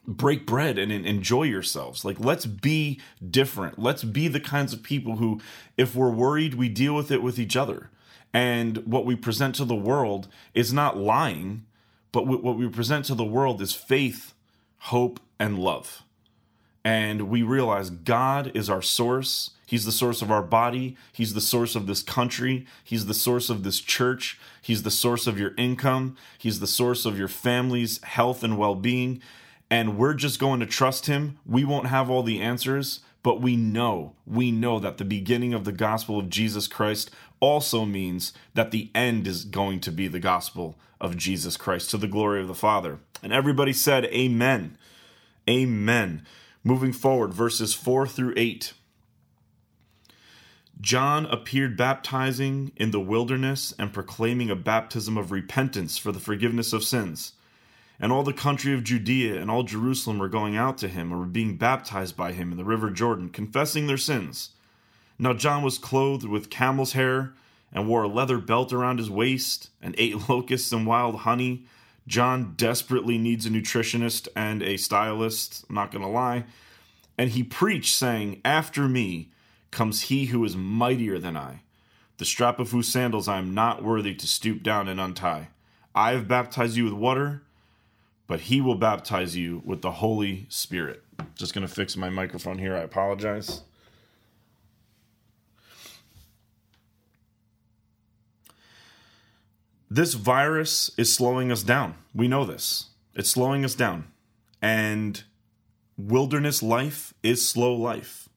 break 0.08 0.46
bread 0.46 0.78
and, 0.78 0.92
and 0.92 1.06
enjoy 1.06 1.44
yourselves. 1.44 2.04
Like, 2.04 2.20
let's 2.20 2.46
be 2.46 3.00
different. 3.30 3.80
Let's 3.80 4.04
be 4.04 4.28
the 4.28 4.40
kinds 4.40 4.74
of 4.74 4.84
people 4.84 5.18
who, 5.18 5.42
if 5.78 5.96
we're 5.96 6.10
worried, 6.10 6.56
we 6.56 6.70
deal 6.70 6.96
with 6.96 7.12
it 7.12 7.22
with 7.22 7.38
each 7.38 7.56
other 7.56 7.90
and 8.34 8.78
what 8.86 9.06
we 9.06 9.16
present 9.16 9.56
to 9.56 9.66
the 9.66 9.76
world 9.76 10.28
is 10.54 10.72
not 10.72 10.98
lying, 10.98 11.66
but 12.12 12.28
what 12.28 12.58
we 12.58 12.68
present 12.70 13.06
to 13.06 13.16
the 13.16 13.26
world 13.26 13.62
is 13.62 13.74
faith, 13.74 14.34
hope, 14.78 15.20
and 15.40 15.60
love. 15.60 16.04
And 16.84 17.30
we 17.30 17.44
realize 17.44 17.90
God 17.90 18.52
is 18.56 18.70
our 18.70 18.82
source. 18.82 19.52
He's 19.68 19.86
the 19.86 19.92
source 19.92 20.22
of 20.22 20.32
our 20.32 20.42
body. 20.42 20.98
He's 21.12 21.34
the 21.34 21.42
source 21.42 21.76
of 21.76 21.88
this 21.88 22.02
country. 22.02 22.66
He's 22.84 23.06
the 23.06 23.14
source 23.14 23.50
of 23.50 23.64
this 23.64 23.80
church. 23.80 24.40
He's 24.62 24.84
the 24.84 24.92
source 24.92 25.28
of 25.28 25.40
your 25.40 25.54
income. 25.58 26.18
He's 26.38 26.60
the 26.60 26.68
source 26.68 27.06
of 27.06 27.20
your 27.20 27.28
family's 27.28 28.04
health 28.04 28.44
and 28.44 28.58
well 28.58 28.76
being. 28.76 29.22
And 29.72 29.98
we're 29.98 30.14
just 30.14 30.38
going 30.38 30.60
to 30.60 30.66
trust 30.66 31.06
Him. 31.06 31.40
We 31.46 31.64
won't 31.64 31.88
have 31.88 32.10
all 32.10 32.24
the 32.24 32.42
answers, 32.42 33.00
but 33.24 33.42
we 33.42 33.56
know, 33.56 34.14
we 34.28 34.52
know 34.52 34.80
that 34.80 34.98
the 34.98 35.06
beginning 35.06 35.54
of 35.54 35.64
the 35.64 35.72
gospel 35.72 36.20
of 36.20 36.30
Jesus 36.30 36.68
Christ 36.68 37.10
also 37.40 37.86
means 37.86 38.34
that 38.54 38.72
the 38.72 38.92
end 38.94 39.28
is 39.28 39.46
going 39.46 39.80
to 39.80 39.92
be 39.92 40.10
the 40.10 40.20
gospel 40.20 40.78
of 41.00 41.16
Jesus 41.16 41.56
Christ 41.56 41.90
to 41.92 41.98
the 41.98 42.08
glory 42.08 42.42
of 42.42 42.50
the 42.50 42.54
Father. 42.54 43.00
And 43.24 43.32
everybody 43.32 43.72
said, 43.72 44.06
Amen. 44.06 44.78
Amen. 45.50 46.26
Moving 46.66 46.92
forward, 46.92 47.34
verses 47.34 47.74
4 47.74 48.08
through 48.08 48.34
8. 48.36 48.74
John 50.82 51.28
appeared 51.28 51.78
baptizing 51.78 52.74
in 52.76 52.92
the 52.92 53.00
wilderness 53.00 53.74
and 53.80 53.94
proclaiming 53.94 54.50
a 54.50 54.56
baptism 54.56 55.18
of 55.18 55.32
repentance 55.32 55.98
for 55.98 56.12
the 56.12 56.20
forgiveness 56.20 56.74
of 56.74 56.84
sins 56.84 57.34
and 58.02 58.12
all 58.12 58.24
the 58.24 58.34
country 58.34 58.74
of 58.74 58.84
Judea 58.84 59.40
and 59.40 59.52
all 59.52 59.62
Jerusalem 59.62 60.18
were 60.18 60.28
going 60.28 60.58
out 60.58 60.80
to 60.80 60.88
him 60.88 61.12
and 61.12 61.20
were 61.20 61.28
being 61.28 61.56
baptized 61.56 62.18
by 62.18 62.32
him 62.32 62.52
in 62.52 62.58
the 62.58 62.66
river 62.66 62.90
Jordan, 62.90 63.30
confessing 63.30 63.86
their 63.86 63.96
sins. 63.96 64.50
Now 65.20 65.34
John 65.34 65.62
was 65.62 65.78
clothed 65.78 66.26
with 66.26 66.50
camel's 66.50 66.94
hair 66.94 67.34
and 67.72 67.88
wore 67.88 68.02
a 68.02 68.08
leather 68.08 68.40
belt 68.40 68.74
around 68.74 68.98
his 68.98 69.12
waist 69.12 69.70
and 69.84 69.94
ate 70.00 70.28
locusts 70.30 70.72
and 70.72 70.88
wild 70.88 71.18
honey. 71.18 71.68
John 72.08 72.56
desperately 72.58 73.20
needs 73.20 73.46
a 73.46 73.52
nutritionist 73.52 74.28
and 74.36 74.64
a 74.64 74.78
stylist, 74.78 75.64
I'm 75.70 75.76
not 75.76 75.92
going 75.92 76.04
to 76.04 76.10
lie. 76.10 76.46
And 77.20 77.30
he 77.30 77.44
preached, 77.44 77.96
saying, 77.96 78.42
After 78.44 78.88
me 78.88 79.30
comes 79.70 80.02
he 80.02 80.26
who 80.26 80.44
is 80.44 80.58
mightier 80.58 81.20
than 81.20 81.38
I, 81.38 81.62
the 82.18 82.26
strap 82.26 82.58
of 82.58 82.72
whose 82.72 82.88
sandals 82.88 83.28
I 83.28 83.38
am 83.38 83.54
not 83.54 83.84
worthy 83.84 84.16
to 84.16 84.28
stoop 84.28 84.64
down 84.64 84.88
and 84.88 85.00
untie. 85.00 85.50
I 85.94 86.14
have 86.14 86.28
baptized 86.28 86.76
you 86.76 86.86
with 86.86 86.94
water 86.94 87.44
but 88.32 88.40
he 88.40 88.62
will 88.62 88.76
baptize 88.76 89.36
you 89.36 89.62
with 89.66 89.82
the 89.82 89.92
Holy 89.92 90.46
Spirit. 90.48 91.04
Just 91.36 91.54
going 91.54 91.68
to 91.68 91.74
fix 91.74 91.98
my 91.98 92.10
microphone 92.10 92.60
here. 92.60 92.74
I 92.74 92.80
apologize. 92.80 93.64
This 99.90 100.14
virus 100.14 100.92
is 100.98 101.14
slowing 101.14 101.52
us 101.52 101.62
down. 101.62 101.96
We 102.16 102.30
know 102.30 102.46
this. 102.46 102.92
It's 103.16 103.30
slowing 103.30 103.66
us 103.66 103.76
down. 103.76 104.06
And 104.62 105.22
wilderness 105.98 106.64
life 106.64 107.14
is 107.22 107.46
slow 107.46 107.74
life. 107.74 108.30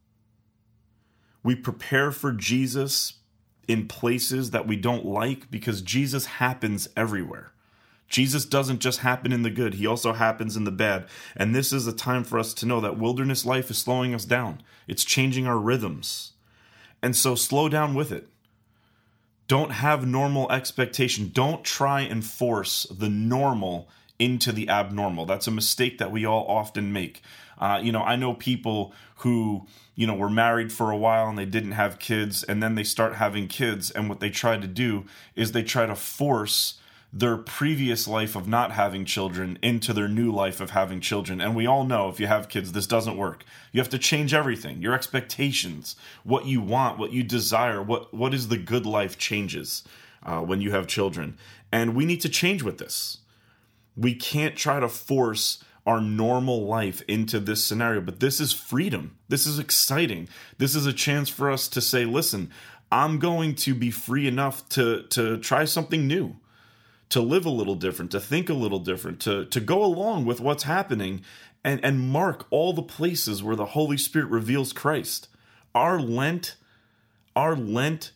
We 1.45 1.55
prepare 1.55 2.11
for 2.11 2.33
Jesus 2.33 3.21
in 3.69 3.87
places 3.87 4.51
that 4.51 4.67
we 4.67 4.75
don't 4.75 5.07
like 5.07 5.53
because 5.53 5.83
Jesus 5.83 6.27
happens 6.27 6.89
everywhere. 6.97 7.54
Jesus 8.15 8.45
doesn't 8.45 8.79
just 8.79 9.01
happen 9.01 9.33
in 9.33 9.43
the 9.43 9.51
good, 9.51 9.75
he 9.75 9.89
also 9.89 10.13
happens 10.13 10.57
in 10.57 10.63
the 10.63 10.71
bad. 10.71 11.07
And 11.35 11.53
this 11.53 11.73
is 11.73 11.89
a 11.89 11.93
time 11.93 12.23
for 12.23 12.39
us 12.39 12.55
to 12.55 12.65
know 12.65 12.81
that 12.81 12.97
wilderness 12.97 13.45
life 13.45 13.73
is 13.73 13.79
slowing 13.79 14.15
us 14.15 14.25
down, 14.25 14.63
it's 14.87 15.05
changing 15.05 15.49
our 15.49 15.59
rhythms. 15.59 16.31
And 17.03 17.17
so 17.17 17.35
slow 17.35 17.69
down 17.69 17.93
with 17.93 18.13
it. 18.13 18.29
Don't 19.49 19.73
have 19.73 20.07
normal 20.07 20.51
expectation. 20.53 21.33
Don't 21.35 21.65
try 21.65 22.03
and 22.03 22.25
force 22.25 22.85
the 22.85 23.09
normal 23.09 23.89
into 24.21 24.53
the 24.53 24.69
abnormal. 24.69 25.27
That's 25.27 25.49
a 25.49 25.51
mistake 25.51 25.99
that 25.99 26.13
we 26.13 26.25
all 26.25 26.47
often 26.47 26.93
make. 26.93 27.21
Uh, 27.59 27.81
you 27.83 27.91
know, 27.91 28.03
I 28.03 28.15
know 28.15 28.33
people 28.33 28.95
who, 29.17 29.67
you 29.97 30.07
know, 30.07 30.15
were 30.15 30.31
married 30.31 30.73
for 30.73 30.93
a 30.93 30.97
while 30.97 31.29
and 31.29 31.37
they 31.37 31.47
didn't 31.47 31.73
have 31.73 31.99
kids, 31.99 32.45
and 32.45 32.63
then 32.63 32.77
they 32.77 32.85
start 32.85 33.17
having 33.17 33.49
kids, 33.49 33.91
and 33.91 34.09
what 34.09 34.21
they 34.21 34.31
try 34.31 34.57
to 34.57 34.69
do 34.69 35.05
is 35.35 35.51
they 35.51 35.65
try 35.65 35.85
to 35.85 35.97
force 35.97 36.79
their 37.17 37.37
previous 37.37 38.09
life 38.09 38.35
of 38.35 38.49
not 38.49 38.73
having 38.73 39.05
children 39.05 39.57
into 39.63 39.93
their 39.93 40.09
new 40.09 40.33
life 40.33 40.61
of 40.61 40.71
having 40.71 41.01
children. 41.01 41.41
And 41.41 41.55
we 41.55 41.65
all 41.65 41.85
know 41.85 42.09
if 42.09 42.19
you 42.19 42.27
have 42.27 42.49
kids, 42.49 42.73
this 42.73 42.89
doesn't 42.89 43.17
work. 43.17 43.45
You 43.71 43.81
have 43.81 43.91
to 43.91 44.01
change 44.01 44.35
everything. 44.35 44.83
Your 44.83 44.95
expectations, 44.95 45.95
what 46.25 46.47
you 46.47 46.61
want, 46.61 46.99
what 46.99 47.13
you 47.13 47.23
desire, 47.23 47.81
what, 47.81 48.13
what 48.13 48.35
is 48.35 48.49
the 48.49 48.59
good 48.59 48.85
life 48.85 49.17
changes 49.17 49.85
uh, 50.25 50.41
when 50.41 50.61
you 50.61 50.73
have 50.73 50.89
children. 50.89 51.39
And 51.71 51.95
we 51.95 52.05
need 52.05 52.21
to 52.23 52.29
change 52.29 52.65
with 52.65 52.79
this. 52.79 53.19
We 53.97 54.17
can't 54.17 54.57
try 54.57 54.81
to 54.81 54.89
force 54.89 55.63
our 55.87 56.01
normal 56.01 56.67
life 56.67 57.01
into 57.07 57.39
this 57.39 57.63
scenario, 57.63 58.01
but 58.01 58.19
this 58.19 58.41
is 58.41 58.53
freedom. 58.53 59.17
This 59.29 59.47
is 59.47 59.61
exciting. 59.61 60.29
This 60.59 60.75
is 60.75 60.85
a 60.85 60.93
chance 60.93 61.29
for 61.29 61.49
us 61.49 61.69
to 61.69 61.81
say, 61.81 62.07
listen, 62.07 62.51
I'm 62.91 63.21
going 63.21 63.55
to 63.57 63.73
be 63.73 63.93
free 63.93 64.27
enough 64.27 64.69
to, 64.71 65.05
to 65.11 65.39
try 65.39 65.65
something 65.65 66.09
new 66.09 66.35
to 67.11 67.21
live 67.21 67.47
a 67.47 67.51
little 67.51 67.75
different, 67.75 68.11
to 68.11 68.21
think 68.21 68.49
a 68.49 68.55
little 68.55 68.79
different, 68.79 69.21
to, 69.21 69.45
to 69.47 69.61
go 69.61 69.85
along 69.85 70.25
with 70.25 70.41
what's 70.41 70.65
happening 70.65 71.23
and, 71.63 71.85
and 71.85 72.11
mark 72.11 72.47
all 72.51 72.73
the 72.73 72.83
places 72.83 73.43
where 73.43 73.57
the 73.57 73.67
Holy 73.67 73.97
Spirit 73.97 74.31
reveals 74.31 74.73
Christ. 74.73 75.29
Our 75.75 76.01
Lent, 76.01 76.57
our 77.35 77.57
Lent 77.57 78.13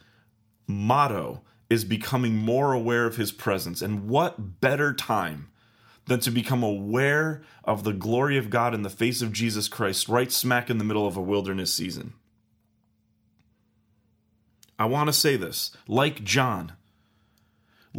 motto 0.67 1.43
is 1.71 1.85
becoming 1.85 2.37
more 2.37 2.73
aware 2.73 3.07
of 3.07 3.17
his 3.17 3.33
presence. 3.33 3.83
And 3.83 4.09
what 4.09 4.61
better 4.61 4.93
time 4.93 5.51
than 6.07 6.21
to 6.21 6.31
become 6.31 6.63
aware 6.63 7.43
of 7.65 7.85
the 7.85 7.93
glory 7.93 8.39
of 8.39 8.51
God 8.51 8.75
in 8.75 8.83
the 8.83 8.91
face 8.91 9.21
of 9.21 9.33
Jesus 9.33 9.69
Christ 9.69 10.09
right 10.09 10.33
smack 10.33 10.71
in 10.71 10.79
the 10.79 10.85
middle 10.85 11.07
of 11.07 11.17
a 11.17 11.23
wilderness 11.23 11.73
season? 11.73 12.15
I 14.79 14.87
want 14.87 15.09
to 15.09 15.13
say 15.13 15.37
this 15.37 15.73
like 15.87 16.25
John, 16.25 16.73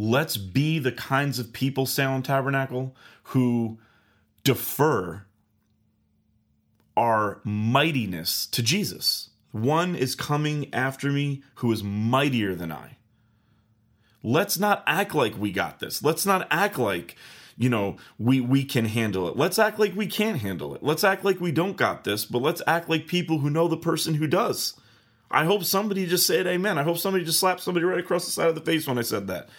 let's 0.00 0.38
be 0.38 0.78
the 0.78 0.92
kinds 0.92 1.38
of 1.38 1.52
people, 1.52 1.84
Salem 1.84 2.22
Tabernacle, 2.22 2.96
who 3.24 3.78
defer 4.44 5.26
our 6.96 7.40
mightiness 7.44 8.46
to 8.46 8.62
Jesus. 8.62 9.28
One 9.52 9.94
is 9.94 10.14
coming 10.14 10.72
after 10.72 11.10
me 11.10 11.42
who 11.56 11.70
is 11.70 11.84
mightier 11.84 12.54
than 12.54 12.72
I. 12.72 12.96
Let's 14.22 14.58
not 14.58 14.82
act 14.86 15.14
like 15.14 15.36
we 15.36 15.52
got 15.52 15.80
this. 15.80 16.02
Let's 16.02 16.24
not 16.24 16.48
act 16.50 16.78
like, 16.78 17.16
you 17.58 17.68
know, 17.68 17.96
we 18.18 18.40
we 18.40 18.64
can 18.64 18.86
handle 18.86 19.28
it. 19.28 19.36
Let's 19.36 19.58
act 19.58 19.78
like 19.78 19.94
we 19.94 20.06
can't 20.06 20.38
handle 20.38 20.74
it. 20.74 20.82
Let's 20.82 21.04
act 21.04 21.26
like 21.26 21.40
we 21.40 21.52
don't 21.52 21.76
got 21.76 22.04
this, 22.04 22.24
but 22.24 22.40
let's 22.40 22.62
act 22.66 22.88
like 22.88 23.06
people 23.06 23.40
who 23.40 23.50
know 23.50 23.68
the 23.68 23.76
person 23.76 24.14
who 24.14 24.26
does. 24.26 24.80
I 25.30 25.44
hope 25.44 25.64
somebody 25.64 26.06
just 26.06 26.26
said 26.26 26.46
amen. 26.46 26.78
I 26.78 26.84
hope 26.84 26.96
somebody 26.96 27.24
just 27.24 27.40
slapped 27.40 27.60
somebody 27.60 27.84
right 27.84 28.00
across 28.00 28.24
the 28.24 28.30
side 28.30 28.48
of 28.48 28.54
the 28.54 28.60
face 28.62 28.86
when 28.86 28.98
I 28.98 29.02
said 29.02 29.26
that. 29.26 29.50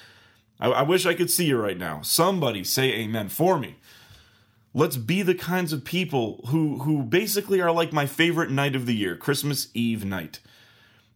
I, 0.62 0.70
I 0.70 0.82
wish 0.84 1.06
I 1.06 1.14
could 1.14 1.30
see 1.30 1.46
you 1.46 1.58
right 1.58 1.78
now. 1.78 2.02
Somebody 2.02 2.64
say 2.64 2.94
amen 2.94 3.30
for 3.30 3.60
me. 3.60 3.78
Let's 4.74 4.96
be 4.96 5.22
the 5.22 5.36
kinds 5.36 5.74
of 5.74 5.84
people 5.84 6.46
who 6.48 6.80
who 6.80 7.04
basically 7.04 7.60
are 7.60 7.72
like 7.72 7.92
my 7.92 8.06
favorite 8.06 8.52
night 8.52 8.76
of 8.76 8.86
the 8.86 8.96
year, 8.96 9.18
Christmas 9.18 9.68
Eve 9.74 10.06
night. 10.06 10.40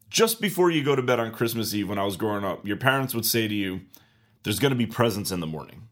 Just 0.10 0.42
before 0.42 0.70
you 0.70 0.84
go 0.84 0.96
to 0.96 1.02
bed 1.02 1.20
on 1.20 1.32
Christmas 1.32 1.74
Eve 1.74 1.88
when 1.88 2.00
I 2.00 2.04
was 2.04 2.18
growing 2.18 2.44
up, 2.44 2.66
your 2.66 2.78
parents 2.78 3.16
would 3.16 3.25
say 3.25 3.48
to 3.48 3.54
you, 3.54 3.82
there's 4.44 4.60
going 4.60 4.72
to 4.72 4.78
be 4.78 4.86
presents 4.86 5.32
in 5.32 5.40
the 5.40 5.48
morning. 5.48 5.88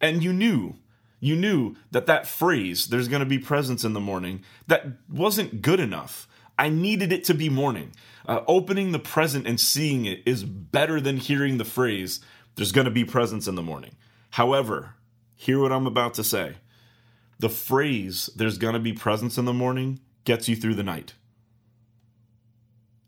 And 0.00 0.22
you 0.22 0.32
knew 0.32 0.76
you 1.24 1.34
knew 1.34 1.74
that 1.90 2.04
that 2.04 2.26
phrase 2.26 2.88
there's 2.88 3.08
going 3.08 3.20
to 3.20 3.26
be 3.26 3.38
presents 3.38 3.82
in 3.82 3.94
the 3.94 4.00
morning 4.00 4.42
that 4.66 4.86
wasn't 5.10 5.62
good 5.62 5.80
enough 5.80 6.28
i 6.58 6.68
needed 6.68 7.10
it 7.12 7.24
to 7.24 7.32
be 7.32 7.48
morning 7.48 7.92
uh, 8.26 8.40
opening 8.46 8.92
the 8.92 8.98
present 8.98 9.46
and 9.46 9.58
seeing 9.58 10.04
it 10.04 10.20
is 10.26 10.44
better 10.44 11.00
than 11.00 11.16
hearing 11.16 11.56
the 11.56 11.64
phrase 11.64 12.20
there's 12.56 12.72
going 12.72 12.84
to 12.84 12.90
be 12.90 13.04
presence 13.04 13.46
in 13.46 13.54
the 13.54 13.62
morning. 13.62 13.96
However, 14.30 14.94
hear 15.34 15.60
what 15.60 15.72
I'm 15.72 15.86
about 15.86 16.14
to 16.14 16.24
say. 16.24 16.56
The 17.38 17.48
phrase, 17.48 18.30
there's 18.36 18.58
going 18.58 18.74
to 18.74 18.80
be 18.80 18.92
presence 18.92 19.38
in 19.38 19.44
the 19.44 19.52
morning, 19.52 20.00
gets 20.24 20.48
you 20.48 20.56
through 20.56 20.74
the 20.74 20.82
night. 20.82 21.14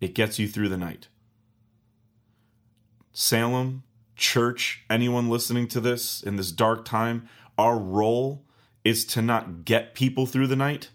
It 0.01 0.15
gets 0.15 0.39
you 0.39 0.49
through 0.49 0.69
the 0.69 0.77
night. 0.77 1.09
Salem, 3.13 3.85
church, 4.15 4.85
anyone 4.91 5.31
listening 5.31 5.69
to 5.69 5.81
this 5.81 6.23
in 6.23 6.37
this 6.37 6.53
dark 6.53 6.85
time, 6.85 7.29
our 7.57 7.79
role 7.79 8.45
is 8.85 9.05
to 9.07 9.23
not 9.23 9.65
get 9.65 9.95
people 9.95 10.27
through 10.27 10.49
the 10.49 10.57
night. 10.57 10.91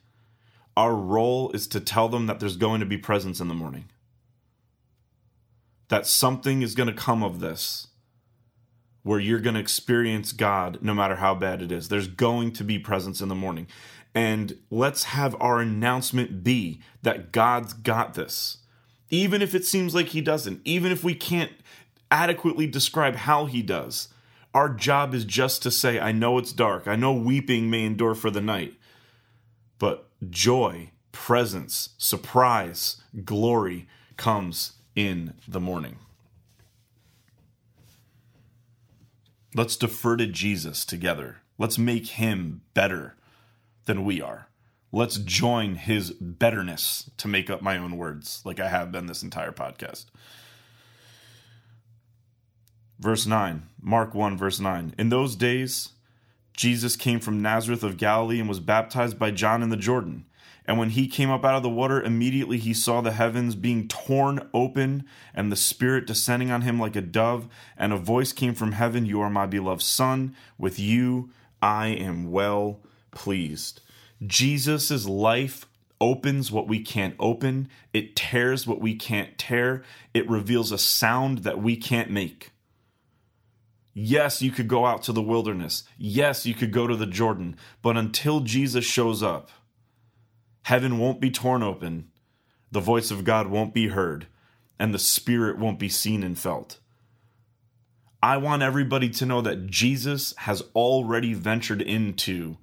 Our 0.77 0.95
role 0.95 1.51
is 1.51 1.67
to 1.67 1.79
tell 1.79 2.09
them 2.09 2.27
that 2.27 2.39
there's 2.39 2.57
going 2.57 2.79
to 2.79 2.85
be 2.85 2.97
presence 2.97 3.39
in 3.39 3.47
the 3.47 3.53
morning. 3.53 3.85
That 5.89 6.05
something 6.05 6.61
is 6.61 6.75
going 6.75 6.87
to 6.87 6.93
come 6.93 7.23
of 7.23 7.39
this 7.39 7.87
where 9.03 9.19
you're 9.19 9.39
going 9.39 9.55
to 9.55 9.59
experience 9.59 10.31
God 10.31 10.79
no 10.81 10.93
matter 10.93 11.15
how 11.15 11.33
bad 11.35 11.61
it 11.61 11.71
is. 11.71 11.89
There's 11.89 12.07
going 12.07 12.51
to 12.53 12.63
be 12.63 12.77
presence 12.77 13.21
in 13.21 13.29
the 13.29 13.35
morning. 13.35 13.67
And 14.13 14.57
let's 14.69 15.05
have 15.05 15.35
our 15.39 15.59
announcement 15.59 16.43
be 16.43 16.81
that 17.01 17.31
God's 17.31 17.73
got 17.73 18.13
this. 18.13 18.57
Even 19.09 19.41
if 19.41 19.55
it 19.55 19.65
seems 19.65 19.95
like 19.95 20.07
He 20.07 20.21
doesn't, 20.21 20.61
even 20.65 20.91
if 20.91 21.03
we 21.03 21.15
can't 21.15 21.51
adequately 22.09 22.67
describe 22.67 23.15
how 23.15 23.45
He 23.45 23.61
does, 23.61 24.09
our 24.53 24.69
job 24.69 25.13
is 25.13 25.23
just 25.23 25.63
to 25.63 25.71
say, 25.71 25.99
I 25.99 26.11
know 26.11 26.37
it's 26.37 26.51
dark. 26.51 26.87
I 26.87 26.95
know 26.95 27.13
weeping 27.13 27.69
may 27.69 27.85
endure 27.85 28.15
for 28.15 28.29
the 28.29 28.41
night, 28.41 28.73
but 29.79 30.09
joy, 30.29 30.91
presence, 31.11 31.89
surprise, 31.97 33.01
glory 33.23 33.87
comes 34.17 34.73
in 34.95 35.33
the 35.47 35.59
morning. 35.59 35.97
Let's 39.53 39.75
defer 39.75 40.15
to 40.17 40.27
Jesus 40.27 40.85
together. 40.85 41.37
Let's 41.57 41.77
make 41.77 42.07
him 42.07 42.61
better 42.73 43.15
than 43.85 44.05
we 44.05 44.21
are. 44.21 44.47
Let's 44.93 45.17
join 45.17 45.75
his 45.75 46.11
betterness 46.11 47.09
to 47.17 47.27
make 47.27 47.49
up 47.49 47.61
my 47.61 47.77
own 47.77 47.97
words, 47.97 48.41
like 48.45 48.59
I 48.59 48.67
have 48.67 48.91
been 48.91 49.07
this 49.07 49.23
entire 49.23 49.51
podcast. 49.51 50.05
Verse 52.99 53.25
9, 53.25 53.63
Mark 53.81 54.13
1, 54.13 54.37
verse 54.37 54.59
9. 54.59 54.93
In 54.97 55.09
those 55.09 55.35
days, 55.35 55.89
Jesus 56.55 56.95
came 56.95 57.19
from 57.19 57.41
Nazareth 57.41 57.83
of 57.83 57.97
Galilee 57.97 58.39
and 58.39 58.47
was 58.47 58.59
baptized 58.59 59.17
by 59.17 59.31
John 59.31 59.63
in 59.63 59.69
the 59.69 59.77
Jordan. 59.77 60.25
And 60.65 60.77
when 60.77 60.91
he 60.91 61.07
came 61.07 61.29
up 61.29 61.43
out 61.43 61.55
of 61.55 61.63
the 61.63 61.69
water, 61.69 62.01
immediately 62.01 62.57
he 62.57 62.73
saw 62.73 63.01
the 63.01 63.11
heavens 63.11 63.55
being 63.55 63.87
torn 63.87 64.47
open 64.53 65.05
and 65.33 65.51
the 65.51 65.55
Spirit 65.55 66.05
descending 66.05 66.51
on 66.51 66.61
him 66.61 66.79
like 66.79 66.95
a 66.95 67.01
dove. 67.01 67.47
And 67.75 67.91
a 67.91 67.97
voice 67.97 68.31
came 68.31 68.53
from 68.53 68.73
heaven 68.73 69.05
You 69.05 69.21
are 69.21 69.29
my 69.29 69.45
beloved 69.45 69.81
Son. 69.81 70.35
With 70.57 70.79
you 70.79 71.31
I 71.61 71.87
am 71.87 72.31
well 72.31 72.79
pleased. 73.11 73.81
Jesus' 74.25 75.07
life 75.07 75.65
opens 75.99 76.51
what 76.51 76.67
we 76.67 76.79
can't 76.79 77.15
open, 77.19 77.69
it 77.93 78.15
tears 78.15 78.65
what 78.65 78.81
we 78.81 78.95
can't 78.95 79.37
tear, 79.37 79.83
it 80.13 80.27
reveals 80.27 80.71
a 80.71 80.77
sound 80.77 81.39
that 81.39 81.61
we 81.61 81.75
can't 81.77 82.09
make. 82.09 82.51
Yes, 83.93 84.41
you 84.41 84.51
could 84.51 84.67
go 84.67 84.85
out 84.85 85.03
to 85.03 85.11
the 85.11 85.21
wilderness. 85.21 85.83
Yes, 85.97 86.45
you 86.45 86.53
could 86.53 86.71
go 86.71 86.87
to 86.87 86.95
the 86.95 87.05
Jordan. 87.05 87.57
But 87.81 87.97
until 87.97 88.39
Jesus 88.39 88.85
shows 88.85 89.21
up, 89.21 89.49
Heaven 90.71 90.99
won't 90.99 91.19
be 91.19 91.29
torn 91.29 91.63
open, 91.63 92.07
the 92.71 92.79
voice 92.79 93.11
of 93.11 93.25
God 93.25 93.47
won't 93.47 93.73
be 93.73 93.89
heard, 93.89 94.27
and 94.79 94.93
the 94.93 94.99
Spirit 94.99 95.57
won't 95.57 95.77
be 95.77 95.89
seen 95.89 96.23
and 96.23 96.39
felt. 96.39 96.79
I 98.23 98.37
want 98.37 98.61
everybody 98.61 99.09
to 99.09 99.25
know 99.25 99.41
that 99.41 99.67
Jesus 99.67 100.33
has 100.37 100.63
already 100.73 101.33
ventured 101.33 101.81
into 101.81 102.55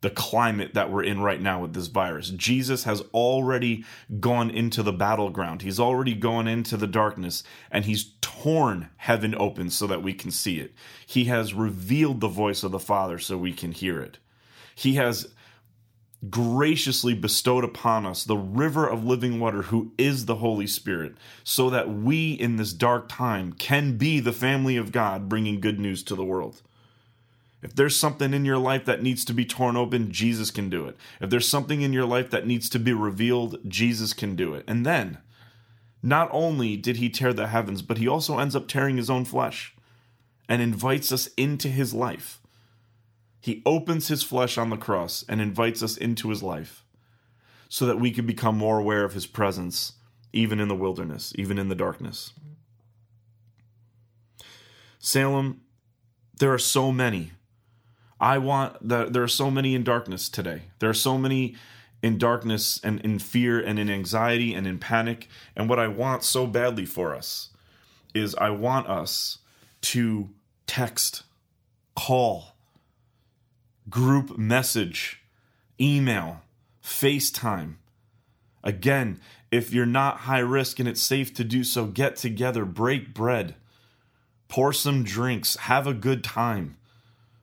the 0.00 0.10
climate 0.10 0.74
that 0.74 0.90
we're 0.90 1.04
in 1.04 1.20
right 1.20 1.40
now 1.40 1.62
with 1.62 1.72
this 1.72 1.86
virus. 1.86 2.30
Jesus 2.30 2.82
has 2.82 3.00
already 3.14 3.84
gone 4.18 4.50
into 4.50 4.82
the 4.82 4.92
battleground. 4.92 5.62
He's 5.62 5.78
already 5.78 6.14
gone 6.14 6.48
into 6.48 6.76
the 6.76 6.88
darkness 6.88 7.44
and 7.70 7.84
he's 7.84 8.14
torn 8.20 8.88
heaven 8.96 9.36
open 9.38 9.70
so 9.70 9.86
that 9.86 10.02
we 10.02 10.14
can 10.14 10.32
see 10.32 10.58
it. 10.58 10.74
He 11.06 11.26
has 11.26 11.54
revealed 11.54 12.20
the 12.20 12.26
voice 12.26 12.64
of 12.64 12.72
the 12.72 12.80
Father 12.80 13.20
so 13.20 13.38
we 13.38 13.52
can 13.52 13.70
hear 13.70 14.00
it. 14.00 14.18
He 14.74 14.94
has 14.94 15.28
graciously 16.30 17.14
bestowed 17.14 17.64
upon 17.64 18.06
us 18.06 18.24
the 18.24 18.36
river 18.36 18.86
of 18.86 19.04
living 19.04 19.40
water, 19.40 19.62
who 19.62 19.92
is 19.98 20.26
the 20.26 20.36
Holy 20.36 20.66
Spirit, 20.66 21.14
so 21.42 21.68
that 21.70 21.90
we 21.90 22.32
in 22.32 22.56
this 22.56 22.72
dark 22.72 23.08
time 23.08 23.52
can 23.52 23.96
be 23.96 24.20
the 24.20 24.32
family 24.32 24.76
of 24.76 24.92
God 24.92 25.28
bringing 25.28 25.60
good 25.60 25.80
news 25.80 26.02
to 26.04 26.14
the 26.14 26.24
world. 26.24 26.62
If 27.62 27.74
there's 27.74 27.96
something 27.96 28.34
in 28.34 28.44
your 28.44 28.58
life 28.58 28.84
that 28.86 29.02
needs 29.02 29.24
to 29.24 29.32
be 29.32 29.44
torn 29.44 29.76
open, 29.76 30.10
Jesus 30.10 30.50
can 30.50 30.68
do 30.68 30.86
it. 30.86 30.96
If 31.20 31.30
there's 31.30 31.48
something 31.48 31.82
in 31.82 31.92
your 31.92 32.06
life 32.06 32.30
that 32.30 32.46
needs 32.46 32.68
to 32.70 32.78
be 32.78 32.92
revealed, 32.92 33.58
Jesus 33.68 34.12
can 34.12 34.34
do 34.34 34.54
it. 34.54 34.64
And 34.66 34.84
then, 34.84 35.18
not 36.02 36.28
only 36.32 36.76
did 36.76 36.96
he 36.96 37.08
tear 37.08 37.32
the 37.32 37.46
heavens, 37.46 37.80
but 37.80 37.98
he 37.98 38.08
also 38.08 38.38
ends 38.38 38.56
up 38.56 38.66
tearing 38.66 38.96
his 38.96 39.08
own 39.08 39.24
flesh 39.24 39.74
and 40.48 40.60
invites 40.60 41.12
us 41.12 41.28
into 41.36 41.68
his 41.68 41.94
life. 41.94 42.41
He 43.42 43.60
opens 43.66 44.08
his 44.08 44.22
flesh 44.22 44.56
on 44.56 44.70
the 44.70 44.78
cross 44.78 45.22
and 45.28 45.40
invites 45.40 45.82
us 45.82 45.98
into 45.98 46.30
his 46.30 46.42
life 46.42 46.84
so 47.68 47.84
that 47.84 48.00
we 48.00 48.10
can 48.10 48.24
become 48.24 48.56
more 48.56 48.78
aware 48.78 49.04
of 49.04 49.12
his 49.12 49.26
presence, 49.26 49.92
even 50.32 50.60
in 50.60 50.68
the 50.68 50.74
wilderness, 50.74 51.34
even 51.36 51.58
in 51.58 51.68
the 51.68 51.74
darkness. 51.74 52.32
Salem, 54.98 55.60
there 56.38 56.54
are 56.54 56.58
so 56.58 56.90
many 56.90 57.32
I 58.22 58.38
want 58.38 58.88
that 58.88 59.12
there 59.12 59.24
are 59.24 59.28
so 59.28 59.50
many 59.50 59.74
in 59.74 59.82
darkness 59.82 60.28
today. 60.28 60.62
There 60.78 60.88
are 60.88 60.94
so 60.94 61.18
many 61.18 61.56
in 62.04 62.18
darkness 62.18 62.80
and 62.84 63.00
in 63.00 63.18
fear 63.18 63.58
and 63.58 63.80
in 63.80 63.90
anxiety 63.90 64.54
and 64.54 64.64
in 64.64 64.78
panic. 64.78 65.28
And 65.56 65.68
what 65.68 65.80
I 65.80 65.88
want 65.88 66.22
so 66.22 66.46
badly 66.46 66.86
for 66.86 67.16
us 67.16 67.48
is 68.14 68.36
I 68.36 68.50
want 68.50 68.86
us 68.86 69.38
to 69.82 70.30
text, 70.68 71.24
call, 71.96 72.51
group 73.88 74.38
message, 74.38 75.22
email, 75.80 76.42
FaceTime. 76.82 77.76
Again, 78.64 79.20
if 79.50 79.72
you're 79.72 79.86
not 79.86 80.18
high 80.18 80.38
risk 80.38 80.78
and 80.78 80.88
it's 80.88 81.02
safe 81.02 81.34
to 81.34 81.44
do 81.44 81.64
so, 81.64 81.86
get 81.86 82.16
together, 82.16 82.64
break 82.64 83.12
bread, 83.12 83.54
pour 84.48 84.72
some 84.72 85.02
drinks, 85.02 85.56
have 85.56 85.86
a 85.86 85.94
good 85.94 86.22
time 86.22 86.76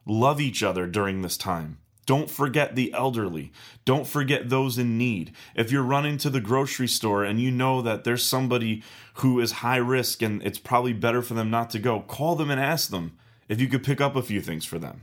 Love 0.10 0.42
each 0.42 0.64
other 0.64 0.88
during 0.88 1.22
this 1.22 1.38
time. 1.38 1.78
Don't 2.08 2.32
forget 2.32 2.76
the 2.76 2.92
elderly. 2.94 3.52
Don't 3.86 4.08
forget 4.08 4.50
those 4.50 4.80
in 4.80 4.98
need. 4.98 5.32
If 5.56 5.72
you're 5.72 5.84
running 5.84 6.18
to 6.18 6.32
the 6.32 6.42
grocery 6.42 6.88
store 6.88 7.24
and 7.24 7.40
you 7.40 7.52
know 7.52 7.84
that 7.84 8.06
there's 8.06 8.24
somebody 8.24 8.82
who 9.16 9.40
is 9.40 9.52
high 9.52 9.78
risk 9.78 10.24
and 10.24 10.42
it's 10.42 10.58
probably 10.58 10.94
better 10.94 11.22
for 11.22 11.36
them 11.36 11.52
not 11.52 11.70
to 11.72 11.80
go, 11.80 12.00
call 12.00 12.36
them 12.36 12.50
and 12.50 12.60
ask 12.60 12.90
them 12.90 13.20
if 13.48 13.62
you 13.62 13.68
could 13.68 13.84
pick 13.84 14.02
up 14.02 14.16
a 14.16 14.24
few 14.24 14.42
things 14.42 14.66
for 14.66 14.80
them. 14.80 15.02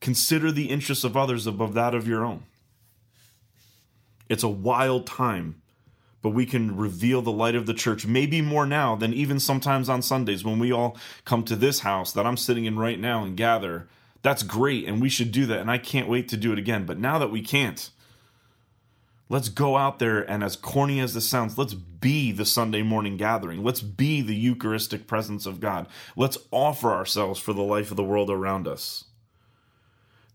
Consider 0.00 0.52
the 0.52 0.70
interests 0.70 1.04
of 1.04 1.16
others 1.16 1.46
above 1.46 1.74
that 1.74 1.94
of 1.94 2.06
your 2.06 2.24
own. 2.24 2.44
It's 4.28 4.42
a 4.42 4.48
wild 4.48 5.06
time 5.06 5.62
but 6.26 6.34
we 6.34 6.44
can 6.44 6.76
reveal 6.76 7.22
the 7.22 7.30
light 7.30 7.54
of 7.54 7.66
the 7.66 7.72
church 7.72 8.04
maybe 8.04 8.42
more 8.42 8.66
now 8.66 8.96
than 8.96 9.14
even 9.14 9.38
sometimes 9.38 9.88
on 9.88 10.02
Sundays 10.02 10.44
when 10.44 10.58
we 10.58 10.72
all 10.72 10.96
come 11.24 11.44
to 11.44 11.54
this 11.54 11.80
house 11.80 12.10
that 12.12 12.26
I'm 12.26 12.36
sitting 12.36 12.64
in 12.64 12.80
right 12.80 12.98
now 12.98 13.22
and 13.22 13.36
gather. 13.36 13.86
That's 14.22 14.42
great, 14.42 14.88
and 14.88 15.00
we 15.00 15.08
should 15.08 15.30
do 15.30 15.46
that, 15.46 15.60
and 15.60 15.70
I 15.70 15.78
can't 15.78 16.08
wait 16.08 16.28
to 16.30 16.36
do 16.36 16.52
it 16.52 16.58
again. 16.58 16.84
But 16.84 16.98
now 16.98 17.20
that 17.20 17.30
we 17.30 17.42
can't, 17.42 17.88
let's 19.28 19.48
go 19.48 19.76
out 19.76 20.00
there 20.00 20.28
and, 20.28 20.42
as 20.42 20.56
corny 20.56 20.98
as 20.98 21.14
this 21.14 21.28
sounds, 21.28 21.56
let's 21.58 21.74
be 21.74 22.32
the 22.32 22.44
Sunday 22.44 22.82
morning 22.82 23.16
gathering. 23.16 23.62
Let's 23.62 23.82
be 23.82 24.20
the 24.20 24.34
Eucharistic 24.34 25.06
presence 25.06 25.46
of 25.46 25.60
God. 25.60 25.86
Let's 26.16 26.38
offer 26.50 26.92
ourselves 26.92 27.38
for 27.38 27.52
the 27.52 27.62
life 27.62 27.92
of 27.92 27.96
the 27.96 28.02
world 28.02 28.30
around 28.30 28.66
us. 28.66 29.04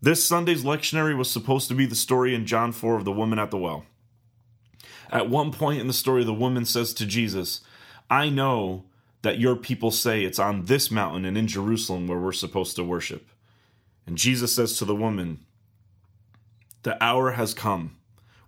This 0.01 0.23
Sunday's 0.23 0.63
lectionary 0.63 1.15
was 1.15 1.29
supposed 1.29 1.67
to 1.67 1.75
be 1.75 1.85
the 1.85 1.95
story 1.95 2.33
in 2.33 2.47
John 2.47 2.71
4 2.71 2.97
of 2.97 3.05
the 3.05 3.11
woman 3.11 3.37
at 3.37 3.51
the 3.51 3.57
well. 3.57 3.85
At 5.11 5.29
one 5.29 5.51
point 5.51 5.79
in 5.79 5.87
the 5.87 5.93
story, 5.93 6.23
the 6.23 6.33
woman 6.33 6.65
says 6.65 6.93
to 6.95 7.05
Jesus, 7.05 7.61
I 8.09 8.29
know 8.29 8.85
that 9.21 9.39
your 9.39 9.55
people 9.55 9.91
say 9.91 10.23
it's 10.23 10.39
on 10.39 10.65
this 10.65 10.89
mountain 10.89 11.25
and 11.25 11.37
in 11.37 11.47
Jerusalem 11.47 12.07
where 12.07 12.17
we're 12.17 12.31
supposed 12.31 12.75
to 12.77 12.83
worship. 12.83 13.27
And 14.07 14.17
Jesus 14.17 14.55
says 14.55 14.77
to 14.77 14.85
the 14.85 14.95
woman, 14.95 15.45
The 16.81 17.01
hour 17.03 17.31
has 17.31 17.53
come 17.53 17.97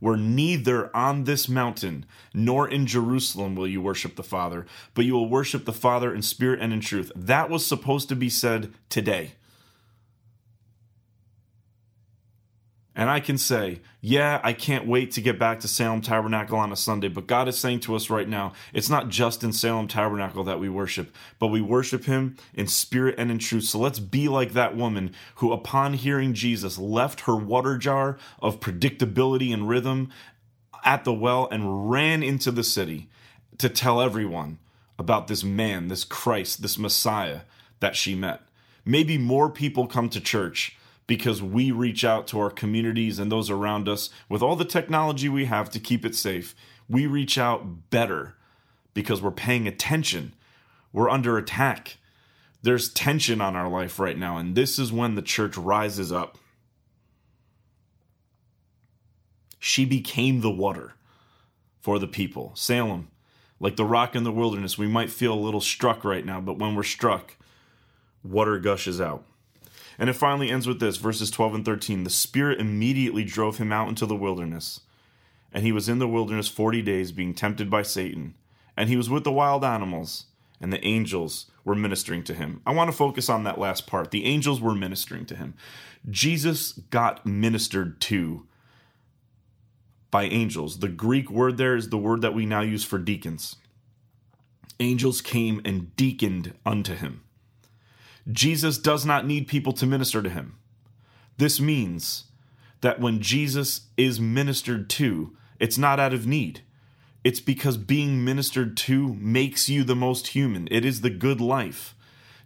where 0.03 0.17
neither 0.17 0.93
on 0.93 1.23
this 1.23 1.47
mountain 1.47 2.05
nor 2.33 2.67
in 2.67 2.85
Jerusalem 2.85 3.55
will 3.55 3.67
you 3.67 3.81
worship 3.81 4.17
the 4.17 4.23
Father, 4.23 4.65
but 4.95 5.05
you 5.05 5.13
will 5.13 5.29
worship 5.29 5.63
the 5.63 5.71
Father 5.71 6.13
in 6.13 6.21
spirit 6.21 6.59
and 6.59 6.73
in 6.73 6.81
truth. 6.81 7.09
That 7.15 7.49
was 7.49 7.65
supposed 7.65 8.09
to 8.09 8.15
be 8.15 8.29
said 8.29 8.73
today. 8.89 9.35
And 12.95 13.09
I 13.09 13.19
can 13.19 13.39
say, 13.39 13.81
yeah, 14.01 14.39
I 14.43 14.53
can't 14.53 14.85
wait 14.85 15.11
to 15.13 15.21
get 15.21 15.39
back 15.39 15.59
to 15.61 15.67
Salem 15.67 16.01
Tabernacle 16.01 16.59
on 16.59 16.71
a 16.71 16.75
Sunday, 16.75 17.07
but 17.07 17.25
God 17.25 17.47
is 17.47 17.57
saying 17.57 17.79
to 17.81 17.95
us 17.95 18.11
right 18.11 18.29
now, 18.29 18.53
it's 18.71 18.89
not 18.89 19.09
just 19.09 19.43
in 19.43 19.51
Salem 19.51 19.87
Tabernacle 19.87 20.43
that 20.43 20.59
we 20.59 20.69
worship, 20.69 21.13
but 21.39 21.47
we 21.47 21.59
worship 21.59 22.05
Him 22.05 22.35
in 22.53 22.67
spirit 22.67 23.15
and 23.17 23.31
in 23.31 23.39
truth. 23.39 23.63
So 23.63 23.79
let's 23.79 23.97
be 23.97 24.27
like 24.27 24.53
that 24.53 24.77
woman 24.77 25.11
who, 25.35 25.51
upon 25.51 25.93
hearing 25.93 26.35
Jesus, 26.35 26.77
left 26.77 27.21
her 27.21 27.35
water 27.35 27.77
jar 27.79 28.17
of 28.39 28.59
predictability 28.59 29.51
and 29.51 29.67
rhythm 29.67 30.11
at 30.85 31.03
the 31.03 31.13
well 31.13 31.47
and 31.49 31.89
ran 31.89 32.21
into 32.21 32.51
the 32.51 32.63
city 32.63 33.09
to 33.57 33.69
tell 33.69 34.01
everyone 34.01 34.59
about 34.99 35.27
this 35.27 35.43
man, 35.43 35.87
this 35.87 36.03
Christ, 36.03 36.61
this 36.61 36.77
Messiah 36.77 37.41
that 37.79 37.95
she 37.95 38.13
met. 38.13 38.41
Maybe 38.85 39.17
more 39.17 39.49
people 39.49 39.87
come 39.87 40.09
to 40.09 40.21
church 40.21 40.77
because 41.13 41.43
we 41.43 41.69
reach 41.69 42.03
out 42.03 42.25
to 42.25 42.39
our 42.39 42.49
communities 42.49 43.19
and 43.19 43.31
those 43.31 43.47
around 43.47 43.87
us 43.87 44.09
with 44.29 44.41
all 44.41 44.55
the 44.55 44.65
technology 44.65 45.29
we 45.29 45.45
have 45.45 45.69
to 45.69 45.79
keep 45.79 46.03
it 46.03 46.15
safe. 46.15 46.55
We 46.89 47.05
reach 47.05 47.37
out 47.37 47.91
better 47.91 48.33
because 48.95 49.21
we're 49.21 49.29
paying 49.29 49.67
attention. 49.67 50.33
We're 50.91 51.11
under 51.11 51.37
attack. 51.37 51.97
There's 52.63 52.91
tension 52.91 53.41
on 53.41 53.55
our 53.55 53.69
life 53.69 53.99
right 53.99 54.17
now, 54.17 54.37
and 54.37 54.55
this 54.55 54.79
is 54.79 54.91
when 54.91 55.13
the 55.13 55.21
church 55.21 55.55
rises 55.55 56.11
up. 56.11 56.39
She 59.59 59.85
became 59.85 60.41
the 60.41 60.49
water 60.49 60.93
for 61.79 61.99
the 61.99 62.07
people. 62.07 62.53
Salem, 62.55 63.09
like 63.59 63.75
the 63.75 63.85
rock 63.85 64.15
in 64.15 64.23
the 64.23 64.31
wilderness, 64.31 64.79
we 64.79 64.87
might 64.87 65.11
feel 65.11 65.35
a 65.35 65.35
little 65.35 65.61
struck 65.61 66.03
right 66.03 66.25
now, 66.25 66.41
but 66.41 66.57
when 66.57 66.73
we're 66.73 66.81
struck, 66.81 67.35
water 68.23 68.57
gushes 68.57 68.99
out. 68.99 69.25
And 69.97 70.09
it 70.09 70.13
finally 70.13 70.49
ends 70.49 70.67
with 70.67 70.79
this 70.79 70.97
verses 70.97 71.29
12 71.29 71.55
and 71.55 71.65
13. 71.65 72.03
The 72.03 72.09
Spirit 72.09 72.59
immediately 72.59 73.23
drove 73.23 73.57
him 73.57 73.71
out 73.71 73.89
into 73.89 74.05
the 74.05 74.15
wilderness. 74.15 74.81
And 75.53 75.63
he 75.63 75.71
was 75.71 75.87
in 75.87 75.99
the 75.99 76.07
wilderness 76.07 76.47
40 76.47 76.81
days, 76.81 77.11
being 77.11 77.33
tempted 77.33 77.69
by 77.69 77.83
Satan. 77.83 78.33
And 78.75 78.89
he 78.89 78.97
was 78.97 79.09
with 79.09 79.23
the 79.23 79.31
wild 79.31 79.63
animals, 79.63 80.25
and 80.59 80.73
the 80.73 80.83
angels 80.83 81.51
were 81.63 81.75
ministering 81.75 82.23
to 82.23 82.33
him. 82.33 82.61
I 82.65 82.73
want 82.73 82.89
to 82.89 82.97
focus 82.97 83.29
on 83.29 83.43
that 83.43 83.59
last 83.59 83.85
part. 83.85 84.11
The 84.11 84.25
angels 84.25 84.59
were 84.59 84.73
ministering 84.73 85.25
to 85.27 85.35
him. 85.35 85.53
Jesus 86.09 86.73
got 86.73 87.25
ministered 87.25 88.01
to 88.01 88.47
by 90.09 90.25
angels. 90.25 90.79
The 90.79 90.89
Greek 90.89 91.29
word 91.29 91.57
there 91.57 91.75
is 91.75 91.89
the 91.89 91.97
word 91.97 92.21
that 92.21 92.33
we 92.33 92.45
now 92.45 92.61
use 92.61 92.83
for 92.83 92.99
deacons. 92.99 93.55
Angels 94.79 95.21
came 95.21 95.61
and 95.65 95.95
deaconed 95.95 96.53
unto 96.65 96.93
him. 96.95 97.22
Jesus 98.31 98.77
does 98.77 99.05
not 99.05 99.25
need 99.25 99.47
people 99.47 99.73
to 99.73 99.85
minister 99.85 100.21
to 100.21 100.29
him. 100.29 100.57
This 101.37 101.59
means 101.59 102.25
that 102.81 102.99
when 102.99 103.21
Jesus 103.21 103.87
is 103.97 104.19
ministered 104.19 104.89
to, 104.91 105.35
it's 105.59 105.77
not 105.77 105.99
out 105.99 106.13
of 106.13 106.27
need. 106.27 106.61
It's 107.23 107.39
because 107.39 107.77
being 107.77 108.23
ministered 108.23 108.75
to 108.77 109.13
makes 109.15 109.69
you 109.69 109.83
the 109.83 109.95
most 109.95 110.27
human. 110.27 110.67
It 110.69 110.83
is 110.83 111.01
the 111.01 111.09
good 111.09 111.39
life. 111.39 111.95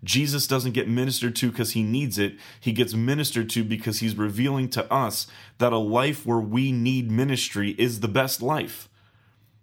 Jesus 0.03 0.45
doesn't 0.45 0.73
get 0.73 0.87
ministered 0.87 1.35
to 1.37 1.49
because 1.49 1.71
he 1.71 1.81
needs 1.81 2.19
it. 2.19 2.35
He 2.59 2.71
gets 2.71 2.93
ministered 2.93 3.49
to 3.51 3.63
because 3.63 3.99
he's 3.99 4.15
revealing 4.15 4.69
to 4.69 4.91
us 4.93 5.25
that 5.57 5.73
a 5.73 5.77
life 5.77 6.25
where 6.25 6.39
we 6.39 6.71
need 6.71 7.09
ministry 7.09 7.71
is 7.79 7.99
the 7.99 8.07
best 8.07 8.41
life. 8.41 8.87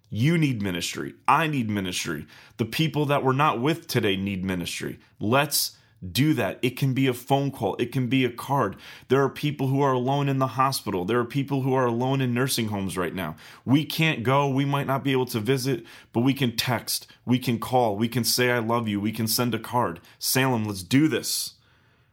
You 0.09 0.37
need 0.37 0.61
ministry. 0.61 1.15
I 1.27 1.47
need 1.47 1.69
ministry. 1.69 2.27
The 2.57 2.65
people 2.65 3.05
that 3.05 3.23
we're 3.23 3.33
not 3.33 3.61
with 3.61 3.87
today 3.87 4.17
need 4.17 4.43
ministry. 4.43 4.99
Let's 5.19 5.77
do 6.11 6.33
that. 6.33 6.59
It 6.61 6.77
can 6.77 6.93
be 6.93 7.07
a 7.07 7.13
phone 7.13 7.51
call, 7.51 7.75
it 7.77 7.91
can 7.91 8.07
be 8.07 8.25
a 8.25 8.31
card. 8.31 8.75
There 9.07 9.21
are 9.21 9.29
people 9.29 9.67
who 9.67 9.81
are 9.81 9.93
alone 9.93 10.29
in 10.29 10.39
the 10.39 10.47
hospital, 10.47 11.05
there 11.05 11.19
are 11.19 11.25
people 11.25 11.61
who 11.61 11.73
are 11.73 11.85
alone 11.85 12.21
in 12.21 12.33
nursing 12.33 12.67
homes 12.67 12.97
right 12.97 13.13
now. 13.13 13.35
We 13.65 13.85
can't 13.85 14.23
go, 14.23 14.47
we 14.47 14.65
might 14.65 14.87
not 14.87 15.03
be 15.03 15.11
able 15.11 15.25
to 15.27 15.39
visit, 15.39 15.85
but 16.13 16.21
we 16.21 16.33
can 16.33 16.55
text, 16.55 17.07
we 17.25 17.39
can 17.39 17.59
call, 17.59 17.95
we 17.95 18.07
can 18.07 18.23
say, 18.23 18.51
I 18.51 18.59
love 18.59 18.87
you, 18.87 18.99
we 18.99 19.11
can 19.11 19.27
send 19.27 19.53
a 19.55 19.59
card. 19.59 19.99
Salem, 20.19 20.65
let's 20.65 20.83
do 20.83 21.07
this. 21.07 21.55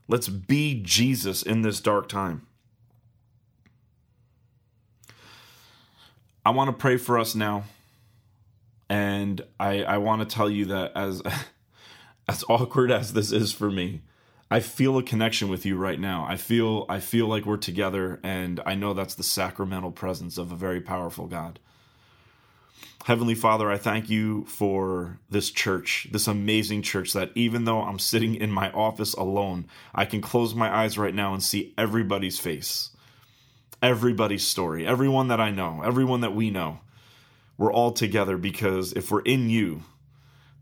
Let's 0.09 0.29
be 0.29 0.83
Jesus 0.83 1.43
in 1.43 1.63
this 1.63 1.81
dark 1.81 2.09
time. 2.09 2.47
I 6.45 6.51
want 6.51 6.69
to 6.69 6.73
pray 6.73 6.97
for 6.97 7.19
us 7.19 7.35
now. 7.35 7.65
And 8.89 9.41
I, 9.59 9.85
I 9.85 9.99
want 9.99 10.29
to 10.29 10.35
tell 10.35 10.51
you 10.51 10.67
that 10.67 10.93
as 10.95 11.23
as 12.29 12.45
awkward 12.49 12.91
as 12.91 13.13
this 13.13 13.33
is 13.33 13.53
for 13.53 13.71
me, 13.71 14.03
I 14.51 14.61
feel 14.61 14.99
a 14.99 15.03
connection 15.03 15.49
with 15.49 15.65
you 15.65 15.77
right 15.77 15.99
now. 15.99 16.27
I 16.29 16.37
feel 16.37 16.85
I 16.89 17.01
feel 17.01 17.27
like 17.27 17.47
we're 17.47 17.57
together 17.57 18.21
and 18.23 18.61
I 18.67 18.75
know 18.75 18.93
that's 18.93 19.15
the 19.15 19.23
sacramental 19.23 19.93
presence 19.93 20.37
of 20.37 20.53
a 20.53 20.57
very 20.57 20.81
powerful 20.81 21.27
God. 21.27 21.59
Heavenly 23.05 23.35
Father, 23.35 23.71
I 23.71 23.79
thank 23.79 24.11
you 24.11 24.45
for 24.45 25.19
this 25.29 25.51
church, 25.51 26.07
this 26.13 26.29
amazing 26.29 26.83
church 26.83 27.15
that 27.15 27.33
even 27.35 27.65
though 27.65 27.81
I'm 27.81 27.99
sitting 27.99 28.37
in 28.37 28.51
my 28.51 28.71
office 28.71 29.15
alone, 29.15 29.67
I 29.95 30.05
can 30.05 30.21
close 30.21 30.55
my 30.55 30.73
eyes 30.73 30.97
right 30.97 31.15
now 31.15 31.33
and 31.33 31.43
see 31.43 31.75
everybody's 31.77 32.39
face, 32.39 32.91
everybody's 33.83 34.47
story, 34.47 34.87
everyone 34.87 35.29
that 35.29 35.41
I 35.41 35.51
know, 35.51 35.83
everyone 35.83 36.21
that 36.21 36.35
we 36.35 36.51
know. 36.51 36.79
We're 37.59 37.73
all 37.73 37.93
together 37.93 38.37
because 38.37 38.93
if 38.93 39.11
we're 39.11 39.23
in 39.23 39.51
you, 39.51 39.83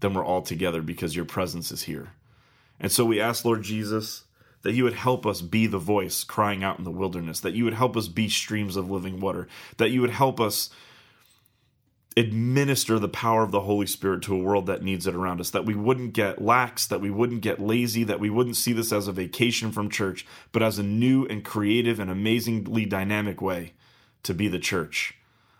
then 0.01 0.15
we're 0.15 0.25
all 0.25 0.43
together 0.43 0.83
because 0.83 1.15
your 1.15 1.25
presence 1.25 1.71
is 1.71 1.83
here. 1.83 2.13
And 2.79 2.91
so 2.91 3.05
we 3.05 3.21
ask, 3.21 3.45
Lord 3.45 3.63
Jesus, 3.63 4.25
that 4.63 4.73
you 4.73 4.85
would 4.85 4.95
help 4.95 5.27
us 5.27 5.41
be 5.41 5.67
the 5.67 5.79
voice 5.79 6.25
crying 6.25 6.63
out 6.65 6.79
in 6.79 6.85
the 6.85 6.91
wilderness, 6.91 7.41
that 7.41 7.55
you 7.55 7.65
would 7.65 7.75
help 7.75 7.97
us 7.97 8.09
be 8.09 8.29
streams 8.29 8.77
of 8.77 8.91
living 8.91 9.21
water, 9.21 9.49
that 9.77 9.91
you 9.91 10.01
would 10.01 10.11
help 10.11 10.41
us 10.41 10.71
administer 12.17 12.99
the 12.99 13.09
power 13.09 13.43
of 13.43 13.53
the 13.53 13.61
Holy 13.61 13.87
Spirit 13.87 14.21
to 14.23 14.35
a 14.35 14.43
world 14.43 14.67
that 14.67 14.83
needs 14.83 15.07
it 15.07 15.15
around 15.15 15.41
us, 15.41 15.51
that 15.51 15.65
we 15.65 15.75
wouldn't 15.75 16.13
get 16.13 16.43
lax, 16.43 16.87
that 16.87 17.01
we 17.01 17.11
wouldn't 17.11 17.41
get 17.41 17.61
lazy, 17.61 18.05
that 18.05 18.21
we 18.21 18.29
wouldn't 18.29 18.57
see 18.57 18.73
this 18.73 18.93
as 18.93 19.07
a 19.07 19.13
vacation 19.13 19.71
from 19.71 19.89
church, 19.89 20.27
but 20.53 20.63
as 20.63 20.79
a 20.79 20.83
new 20.83 21.25
and 21.27 21.45
creative 21.45 22.01
and 22.01 22.11
amazingly 22.11 22.85
dynamic 22.85 23.41
way 23.41 23.73
to 24.23 24.35
be 24.35 24.49
the 24.49 24.59
church. 24.59 25.15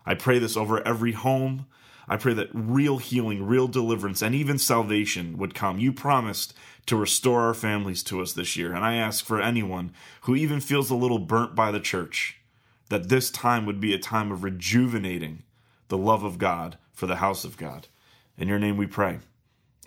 I 0.05 0.13
pray 0.13 0.39
this 0.39 0.57
over 0.57 0.85
every 0.85 1.13
home. 1.13 1.67
I 2.07 2.17
pray 2.17 2.33
that 2.33 2.49
real 2.53 2.97
healing, 2.97 3.45
real 3.45 3.67
deliverance, 3.67 4.21
and 4.21 4.35
even 4.35 4.57
salvation 4.57 5.37
would 5.37 5.53
come. 5.53 5.79
You 5.79 5.93
promised 5.93 6.53
to 6.87 6.95
restore 6.95 7.41
our 7.41 7.53
families 7.53 8.03
to 8.03 8.21
us 8.21 8.33
this 8.33 8.55
year, 8.55 8.73
and 8.73 8.83
I 8.83 8.95
ask 8.95 9.23
for 9.23 9.41
anyone 9.41 9.93
who 10.21 10.35
even 10.35 10.59
feels 10.59 10.89
a 10.89 10.95
little 10.95 11.19
burnt 11.19 11.55
by 11.55 11.71
the 11.71 11.79
church 11.79 12.37
that 12.89 13.09
this 13.09 13.31
time 13.31 13.65
would 13.65 13.79
be 13.79 13.93
a 13.93 13.99
time 13.99 14.31
of 14.31 14.43
rejuvenating 14.43 15.43
the 15.87 15.97
love 15.97 16.23
of 16.23 16.37
God 16.37 16.77
for 16.91 17.07
the 17.07 17.17
house 17.17 17.45
of 17.45 17.57
God. 17.57 17.87
In 18.37 18.47
your 18.47 18.59
name 18.59 18.77
we 18.77 18.87
pray. 18.87 19.19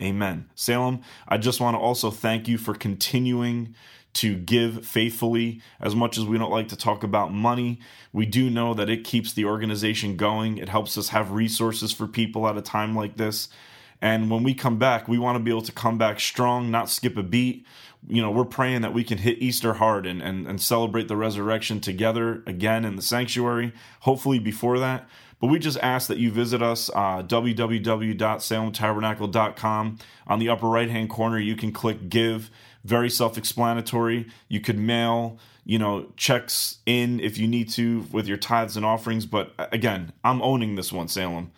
Amen. 0.01 0.51
Salem, 0.55 1.03
I 1.29 1.39
just 1.39 1.61
want 1.61 1.75
to 1.75 1.79
also 1.79 2.11
thank 2.11 2.49
you 2.49 2.59
for 2.59 2.75
continuing 2.75 3.75
to 4.15 4.37
give 4.37 4.87
faithfully. 4.87 5.61
As 5.81 5.95
much 5.95 6.19
as 6.19 6.25
we 6.25 6.39
don't 6.39 6.51
like 6.51 6.69
to 6.69 6.77
talk 6.77 7.05
about 7.05 7.33
money, 7.33 7.81
we 8.13 8.27
do 8.27 8.49
know 8.49 8.75
that 8.75 8.89
it 8.89 9.05
keeps 9.05 9.33
the 9.33 9.45
organization 9.45 10.17
going. 10.17 10.59
It 10.59 10.69
helps 10.69 10.97
us 10.97 11.11
have 11.11 11.33
resources 11.33 11.93
for 11.93 12.07
people 12.07 12.49
at 12.49 12.57
a 12.57 12.63
time 12.63 12.97
like 12.97 13.17
this. 13.17 13.49
And 14.01 14.31
when 14.31 14.43
we 14.43 14.55
come 14.55 14.79
back, 14.79 15.09
we 15.09 15.19
want 15.19 15.37
to 15.37 15.43
be 15.43 15.51
able 15.51 15.63
to 15.63 15.73
come 15.73 15.99
back 15.99 16.21
strong, 16.21 16.71
not 16.71 16.91
skip 16.91 17.17
a 17.17 17.23
beat. 17.23 17.67
You 18.07 18.21
know, 18.21 18.31
we're 18.31 18.45
praying 18.45 18.83
that 18.83 18.93
we 18.93 19.03
can 19.03 19.19
hit 19.19 19.39
Easter 19.39 19.75
hard 19.75 20.07
and, 20.07 20.21
and, 20.21 20.47
and 20.47 20.61
celebrate 20.61 21.09
the 21.09 21.17
resurrection 21.17 21.81
together 21.81 22.43
again 22.47 22.85
in 22.85 22.97
the 22.97 23.03
sanctuary, 23.03 23.73
hopefully 24.01 24.39
before 24.39 24.79
that. 24.79 25.09
But 25.41 25.49
we 25.49 25.59
just 25.59 25.79
ask 25.79 26.09
that 26.09 26.19
you 26.19 26.31
visit 26.31 26.61
us, 26.63 26.91
uh, 26.91 27.23
www.salemtabernacle.com. 27.23 29.99
On 30.27 30.39
the 30.39 30.49
upper 30.49 30.69
right 30.69 30.91
hand 30.91 31.11
corner, 31.11 31.39
you 31.39 31.55
can 31.57 31.73
click 31.73 32.09
Give. 32.09 32.51
Very 32.85 33.11
self 33.11 33.39
explanatory. 33.39 34.27
You 34.49 34.61
could 34.61 34.79
mail, 34.79 35.39
you 35.65 35.79
know, 35.79 36.13
checks 36.17 36.79
in 36.87 37.19
if 37.21 37.39
you 37.39 37.47
need 37.47 37.71
to 37.71 38.07
with 38.13 38.27
your 38.27 38.37
tithes 38.37 38.77
and 38.77 38.85
offerings. 38.85 39.27
But 39.27 39.53
again, 39.59 40.13
I'm 40.23 40.43
owning 40.43 40.77
this 40.77 40.93
one, 40.93 41.09
Salem. 41.09 41.51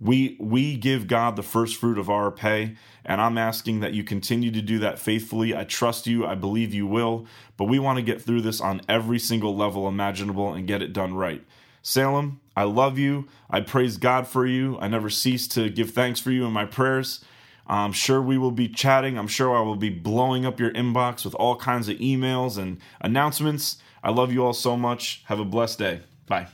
We 0.00 0.36
we 0.38 0.76
give 0.76 1.06
God 1.06 1.36
the 1.36 1.42
first 1.42 1.76
fruit 1.76 1.98
of 1.98 2.10
our 2.10 2.30
pay, 2.30 2.76
and 3.04 3.20
I'm 3.20 3.38
asking 3.38 3.80
that 3.80 3.94
you 3.94 4.04
continue 4.04 4.50
to 4.50 4.60
do 4.60 4.78
that 4.80 4.98
faithfully. 4.98 5.56
I 5.56 5.64
trust 5.64 6.06
you. 6.06 6.26
I 6.26 6.34
believe 6.34 6.74
you 6.74 6.86
will. 6.86 7.26
But 7.56 7.64
we 7.64 7.78
want 7.78 7.96
to 7.96 8.02
get 8.02 8.20
through 8.20 8.42
this 8.42 8.60
on 8.60 8.82
every 8.88 9.18
single 9.18 9.56
level 9.56 9.88
imaginable 9.88 10.52
and 10.52 10.66
get 10.66 10.82
it 10.82 10.92
done 10.92 11.14
right. 11.14 11.42
Salem, 11.80 12.40
I 12.56 12.64
love 12.64 12.98
you. 12.98 13.28
I 13.50 13.60
praise 13.60 13.98
God 13.98 14.26
for 14.26 14.46
you. 14.46 14.78
I 14.80 14.88
never 14.88 15.10
cease 15.10 15.46
to 15.48 15.68
give 15.68 15.90
thanks 15.90 16.18
for 16.18 16.30
you 16.30 16.44
in 16.46 16.52
my 16.52 16.64
prayers. 16.64 17.24
I'm 17.66 17.92
sure 17.92 18.20
we 18.20 18.38
will 18.38 18.50
be 18.50 18.68
chatting. 18.68 19.18
I'm 19.18 19.26
sure 19.26 19.56
I 19.56 19.60
will 19.60 19.76
be 19.76 19.90
blowing 19.90 20.44
up 20.44 20.60
your 20.60 20.70
inbox 20.72 21.24
with 21.24 21.34
all 21.36 21.56
kinds 21.56 21.88
of 21.88 21.96
emails 21.98 22.58
and 22.58 22.78
announcements. 23.00 23.78
I 24.02 24.10
love 24.10 24.32
you 24.32 24.44
all 24.44 24.52
so 24.52 24.76
much. 24.76 25.22
Have 25.26 25.40
a 25.40 25.44
blessed 25.44 25.78
day. 25.78 26.00
Bye. 26.26 26.48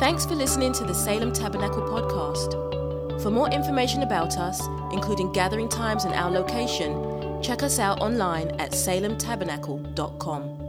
Thanks 0.00 0.26
for 0.26 0.34
listening 0.34 0.72
to 0.74 0.84
the 0.84 0.92
Salem 0.92 1.32
Tabernacle 1.32 1.82
podcast. 1.82 3.22
For 3.22 3.30
more 3.30 3.48
information 3.50 4.02
about 4.02 4.36
us, 4.36 4.60
including 4.92 5.32
gathering 5.32 5.68
times 5.68 6.04
and 6.04 6.12
our 6.14 6.30
location, 6.30 7.40
check 7.42 7.62
us 7.62 7.78
out 7.78 8.00
online 8.00 8.48
at 8.60 8.72
salemtabernacle.com. 8.72 10.63